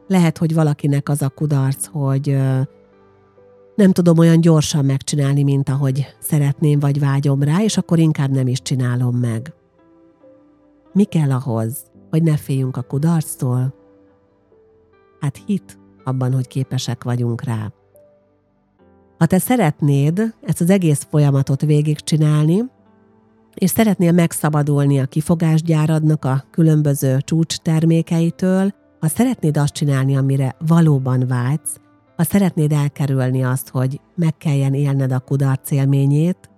Lehet, 0.06 0.38
hogy 0.38 0.54
valakinek 0.54 1.08
az 1.08 1.22
a 1.22 1.28
kudarc, 1.28 1.86
hogy 1.86 2.36
nem 3.74 3.92
tudom 3.92 4.18
olyan 4.18 4.40
gyorsan 4.40 4.84
megcsinálni, 4.84 5.42
mint 5.42 5.68
ahogy 5.68 6.06
szeretném 6.20 6.78
vagy 6.78 7.00
vágyom 7.00 7.42
rá, 7.42 7.62
és 7.62 7.76
akkor 7.76 7.98
inkább 7.98 8.30
nem 8.30 8.46
is 8.46 8.62
csinálom 8.62 9.16
meg. 9.16 9.54
Mi 10.92 11.04
kell 11.04 11.30
ahhoz, 11.30 11.84
hogy 12.10 12.22
ne 12.22 12.36
féljünk 12.36 12.76
a 12.76 12.82
kudarctól? 12.82 13.74
Hát 15.20 15.40
hit 15.46 15.78
abban, 16.04 16.32
hogy 16.32 16.46
képesek 16.46 17.04
vagyunk 17.04 17.42
rá. 17.42 17.72
Ha 19.22 19.28
te 19.28 19.38
szeretnéd 19.38 20.34
ezt 20.40 20.60
az 20.60 20.70
egész 20.70 21.06
folyamatot 21.10 21.60
végigcsinálni, 21.60 22.64
és 23.54 23.70
szeretnél 23.70 24.12
megszabadulni 24.12 25.00
a 25.00 25.06
kifogásgyáradnak 25.06 26.24
a 26.24 26.44
különböző 26.50 27.18
csúcs 27.20 27.56
termékeitől, 27.56 28.74
ha 29.00 29.08
szeretnéd 29.08 29.56
azt 29.56 29.72
csinálni, 29.72 30.16
amire 30.16 30.56
valóban 30.66 31.26
vágysz, 31.26 31.80
ha 32.16 32.22
szeretnéd 32.22 32.72
elkerülni 32.72 33.44
azt, 33.44 33.68
hogy 33.68 34.00
meg 34.14 34.36
kelljen 34.36 34.74
élned 34.74 35.12
a 35.12 35.20
kudarc 35.20 35.70
élményét, 35.70 36.50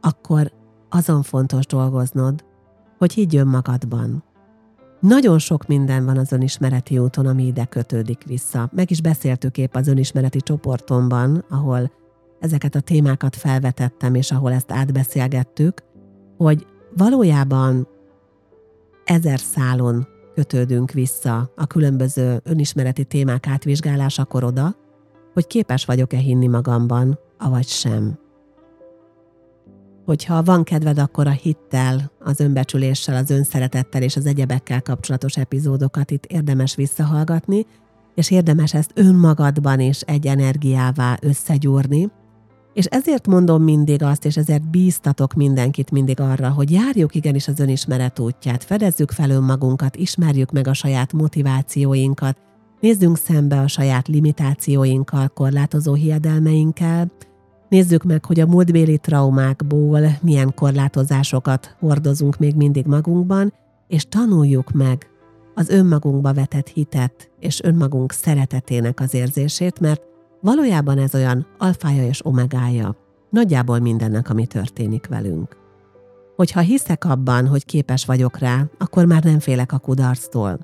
akkor 0.00 0.52
azon 0.88 1.22
fontos 1.22 1.66
dolgoznod, 1.66 2.44
hogy 2.98 3.12
higgy 3.12 3.36
önmagadban. 3.36 4.24
Nagyon 5.00 5.38
sok 5.38 5.66
minden 5.66 6.04
van 6.04 6.16
az 6.16 6.32
önismereti 6.32 6.98
úton, 6.98 7.26
ami 7.26 7.46
ide 7.46 7.64
kötődik 7.64 8.24
vissza. 8.26 8.70
Meg 8.72 8.90
is 8.90 9.00
beszéltük 9.00 9.58
épp 9.58 9.74
az 9.74 9.88
önismereti 9.88 10.40
csoportomban, 10.40 11.44
ahol 11.50 11.90
ezeket 12.40 12.74
a 12.74 12.80
témákat 12.80 13.36
felvetettem, 13.36 14.14
és 14.14 14.30
ahol 14.30 14.52
ezt 14.52 14.72
átbeszélgettük, 14.72 15.82
hogy 16.36 16.66
valójában 16.96 17.88
ezer 19.04 19.38
szálon 19.38 20.06
kötődünk 20.34 20.90
vissza 20.90 21.52
a 21.56 21.66
különböző 21.66 22.40
önismereti 22.44 23.04
témák 23.04 23.46
átvizsgálásakor 23.46 24.44
oda, 24.44 24.76
hogy 25.32 25.46
képes 25.46 25.84
vagyok-e 25.84 26.16
hinni 26.16 26.46
magamban, 26.46 27.18
avagy 27.38 27.66
sem. 27.66 28.18
Hogyha 30.08 30.42
van 30.42 30.64
kedved, 30.64 30.98
akkor 30.98 31.26
a 31.26 31.30
hittel, 31.30 32.10
az 32.20 32.40
önbecsüléssel, 32.40 33.16
az 33.16 33.30
önszeretettel 33.30 34.02
és 34.02 34.16
az 34.16 34.26
egyebekkel 34.26 34.82
kapcsolatos 34.82 35.36
epizódokat 35.36 36.10
itt 36.10 36.24
érdemes 36.24 36.74
visszahallgatni, 36.74 37.66
és 38.14 38.30
érdemes 38.30 38.74
ezt 38.74 38.90
önmagadban 38.94 39.80
is 39.80 40.00
egy 40.00 40.26
energiává 40.26 41.18
összegyúrni, 41.20 42.10
és 42.74 42.84
ezért 42.84 43.26
mondom 43.26 43.62
mindig 43.62 44.02
azt, 44.02 44.24
és 44.24 44.36
ezért 44.36 44.70
bíztatok 44.70 45.34
mindenkit 45.34 45.90
mindig 45.90 46.20
arra, 46.20 46.48
hogy 46.48 46.70
járjuk 46.70 47.14
igenis 47.14 47.48
az 47.48 47.60
önismeret 47.60 48.18
útját, 48.18 48.64
fedezzük 48.64 49.10
fel 49.10 49.30
önmagunkat, 49.30 49.96
ismerjük 49.96 50.50
meg 50.50 50.66
a 50.68 50.74
saját 50.74 51.12
motivációinkat, 51.12 52.36
nézzünk 52.80 53.16
szembe 53.16 53.60
a 53.60 53.68
saját 53.68 54.08
limitációinkkal, 54.08 55.28
korlátozó 55.28 55.94
hiedelmeinkkel, 55.94 57.10
nézzük 57.68 58.02
meg, 58.02 58.24
hogy 58.24 58.40
a 58.40 58.46
múltbéli 58.46 58.98
traumákból 58.98 60.00
milyen 60.20 60.54
korlátozásokat 60.54 61.76
hordozunk 61.78 62.38
még 62.38 62.54
mindig 62.56 62.86
magunkban, 62.86 63.52
és 63.88 64.04
tanuljuk 64.08 64.70
meg 64.70 65.06
az 65.54 65.68
önmagunkba 65.68 66.32
vetett 66.32 66.68
hitet 66.68 67.30
és 67.40 67.62
önmagunk 67.62 68.12
szeretetének 68.12 69.00
az 69.00 69.14
érzését, 69.14 69.80
mert 69.80 70.02
Valójában 70.40 70.98
ez 70.98 71.14
olyan 71.14 71.46
alfája 71.58 72.06
és 72.06 72.26
omegája 72.26 72.96
nagyjából 73.30 73.78
mindennek, 73.78 74.30
ami 74.30 74.46
történik 74.46 75.06
velünk. 75.06 75.56
Hogyha 76.36 76.60
hiszek 76.60 77.04
abban, 77.04 77.46
hogy 77.46 77.64
képes 77.64 78.04
vagyok 78.04 78.38
rá, 78.38 78.64
akkor 78.78 79.04
már 79.04 79.24
nem 79.24 79.38
félek 79.38 79.72
a 79.72 79.78
kudarctól. 79.78 80.58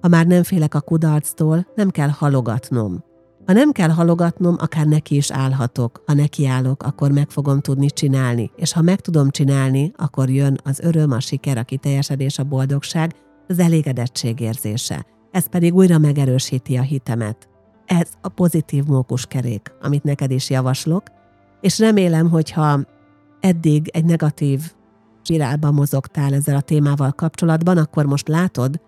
Ha 0.00 0.08
már 0.08 0.26
nem 0.26 0.42
félek 0.42 0.74
a 0.74 0.80
kudarctól, 0.80 1.66
nem 1.74 1.90
kell 1.90 2.08
halogatnom. 2.08 3.04
Ha 3.46 3.52
nem 3.52 3.72
kell 3.72 3.88
halogatnom, 3.88 4.56
akár 4.58 4.86
neki 4.86 5.16
is 5.16 5.30
állhatok. 5.30 6.02
Ha 6.06 6.14
nekiállok, 6.14 6.82
akkor 6.82 7.10
meg 7.10 7.30
fogom 7.30 7.60
tudni 7.60 7.90
csinálni. 7.90 8.50
És 8.56 8.72
ha 8.72 8.82
meg 8.82 9.00
tudom 9.00 9.30
csinálni, 9.30 9.92
akkor 9.96 10.30
jön 10.30 10.58
az 10.64 10.80
öröm, 10.80 11.10
a 11.10 11.20
siker, 11.20 11.58
a 11.58 11.62
kiteljesedés, 11.62 12.38
a 12.38 12.44
boldogság, 12.44 13.14
az 13.48 13.58
elégedettség 13.58 14.40
érzése. 14.40 15.06
Ez 15.30 15.48
pedig 15.48 15.74
újra 15.74 15.98
megerősíti 15.98 16.76
a 16.76 16.82
hitemet. 16.82 17.48
Ez 17.84 18.08
a 18.20 18.28
pozitív 18.28 18.84
mókuskerék, 18.84 19.74
amit 19.80 20.02
neked 20.02 20.30
is 20.30 20.50
javaslok, 20.50 21.02
és 21.60 21.78
remélem, 21.78 22.30
hogyha 22.30 22.80
eddig 23.40 23.88
egy 23.92 24.04
negatív 24.04 24.72
spirálban 25.22 25.74
mozogtál 25.74 26.34
ezzel 26.34 26.56
a 26.56 26.60
témával 26.60 27.12
kapcsolatban, 27.12 27.76
akkor 27.76 28.06
most 28.06 28.28
látod, 28.28 28.80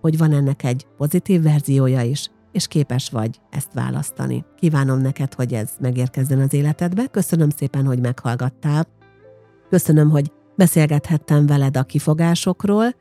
hogy 0.00 0.18
van 0.18 0.32
ennek 0.32 0.64
egy 0.64 0.86
pozitív 0.96 1.42
verziója 1.42 2.02
is, 2.02 2.30
és 2.56 2.66
képes 2.66 3.10
vagy 3.10 3.40
ezt 3.50 3.72
választani. 3.72 4.44
Kívánom 4.58 5.00
neked, 5.00 5.34
hogy 5.34 5.52
ez 5.52 5.70
megérkezzen 5.80 6.40
az 6.40 6.52
életedbe. 6.52 7.06
Köszönöm 7.06 7.50
szépen, 7.50 7.86
hogy 7.86 8.00
meghallgattál. 8.00 8.86
Köszönöm, 9.70 10.10
hogy 10.10 10.32
beszélgethettem 10.56 11.46
veled 11.46 11.76
a 11.76 11.82
kifogásokról, 11.82 12.94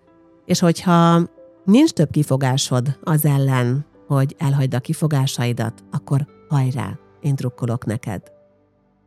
és 0.46 0.60
hogyha 0.60 1.30
nincs 1.66 1.92
több 1.92 2.12
kifogásod 2.12 3.00
az 3.04 3.26
ellen, 3.26 3.86
hogy 4.08 4.36
elhagyd 4.38 4.74
a 4.74 4.80
kifogásaidat, 4.80 5.84
akkor 5.92 6.28
hajrá, 6.50 7.00
én 7.22 7.36
drukkolok 7.36 7.86
neked. 7.86 8.22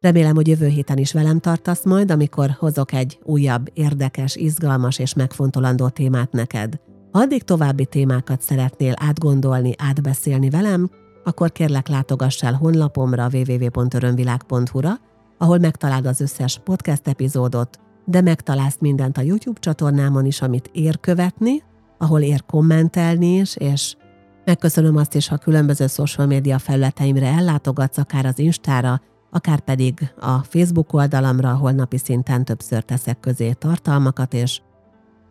Remélem, 0.01 0.35
hogy 0.35 0.49
jövő 0.49 0.67
héten 0.67 0.99
is 0.99 1.13
velem 1.13 1.39
tartasz 1.39 1.85
majd, 1.85 2.11
amikor 2.11 2.51
hozok 2.59 2.93
egy 2.93 3.19
újabb, 3.23 3.67
érdekes, 3.73 4.37
izgalmas 4.37 4.99
és 4.99 5.15
megfontolandó 5.15 5.89
témát 5.89 6.33
neked. 6.33 6.81
Addig 7.12 7.42
további 7.42 7.87
témákat 7.87 8.40
szeretnél 8.40 8.94
átgondolni, 8.97 9.75
átbeszélni 9.79 10.51
velem, 10.51 10.90
akkor 11.25 11.53
kérlek 11.53 11.88
látogass 11.88 12.42
el 12.42 12.55
honlapomra 12.55 13.29
www.örömvilág.hu-ra, 13.33 14.92
ahol 15.38 15.59
megtaláld 15.59 16.07
az 16.07 16.21
összes 16.21 16.61
podcast 16.64 17.09
epizódot, 17.09 17.79
de 18.05 18.21
megtalálsz 18.21 18.77
mindent 18.81 19.18
a 19.18 19.23
YouTube 19.23 19.61
csatornámon 19.61 20.27
is, 20.27 20.42
amit 20.42 20.71
ér 20.73 21.01
követni, 21.01 21.62
ahol 21.99 22.21
ér 22.21 22.44
kommentelni 22.47 23.37
is, 23.37 23.57
és 23.57 23.97
megköszönöm 24.44 24.97
azt 24.97 25.14
is, 25.14 25.29
ha 25.29 25.37
különböző 25.37 25.87
social 25.87 26.27
média 26.27 26.59
felületeimre 26.59 27.27
ellátogatsz, 27.27 27.99
akár 27.99 28.27
az 28.27 28.38
Instára, 28.38 29.01
akár 29.31 29.61
pedig 29.61 30.12
a 30.21 30.38
Facebook 30.38 30.92
oldalamra, 30.92 31.51
ahol 31.51 31.73
napi 31.73 31.99
szinten 31.99 32.44
többször 32.44 32.83
teszek 32.83 33.21
közé 33.21 33.53
tartalmakat, 33.53 34.35
és 34.35 34.61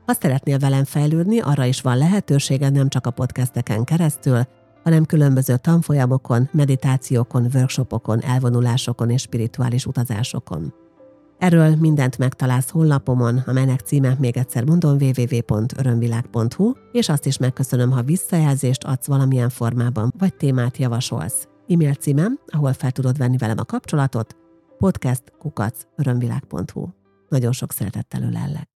ha 0.08 0.14
szeretnél 0.14 0.58
velem 0.58 0.84
fejlődni, 0.84 1.40
arra 1.40 1.66
is 1.66 1.82
van 1.82 1.98
lehetőséged 1.98 2.74
nem 2.74 2.90
csak 2.90 3.06
a 3.06 3.12
podcasteken 3.12 3.84
keresztül, 3.84 4.42
hanem 4.84 5.06
különböző 5.06 5.58
tanfolyamokon, 5.58 6.50
meditációkon, 6.52 7.48
workshopokon, 7.54 8.24
elvonulásokon 8.24 9.10
és 9.10 9.22
spirituális 9.22 9.86
utazásokon. 9.86 10.74
Erről 11.38 11.76
mindent 11.76 12.18
megtalálsz 12.18 12.70
honlapomon, 12.70 13.44
a 13.46 13.52
menek 13.52 13.80
címe 13.80 14.16
még 14.20 14.38
egyszer 14.38 14.64
mondom 14.64 14.98
www.örömvilág.hu, 15.00 16.72
és 16.92 17.10
azt 17.10 17.26
is 17.26 17.38
megköszönöm, 17.38 17.92
ha 17.92 18.02
visszajelzést 18.02 18.84
adsz 18.84 19.08
valamilyen 19.08 19.50
formában, 19.50 20.14
vagy 20.18 20.36
témát 20.36 20.78
javasolsz. 20.78 21.48
E-mail 21.68 21.94
címem, 21.94 22.40
ahol 22.48 22.74
fel 22.74 22.92
tudod 22.92 23.18
venni 23.18 23.38
velem 23.38 23.58
a 23.58 23.66
kapcsolatot, 23.66 24.36
podcastkukacörömvilág.hu. 24.78 26.88
Nagyon 27.30 27.52
sok 27.52 27.72
szeretettel 27.72 28.22
ölellek. 28.22 28.77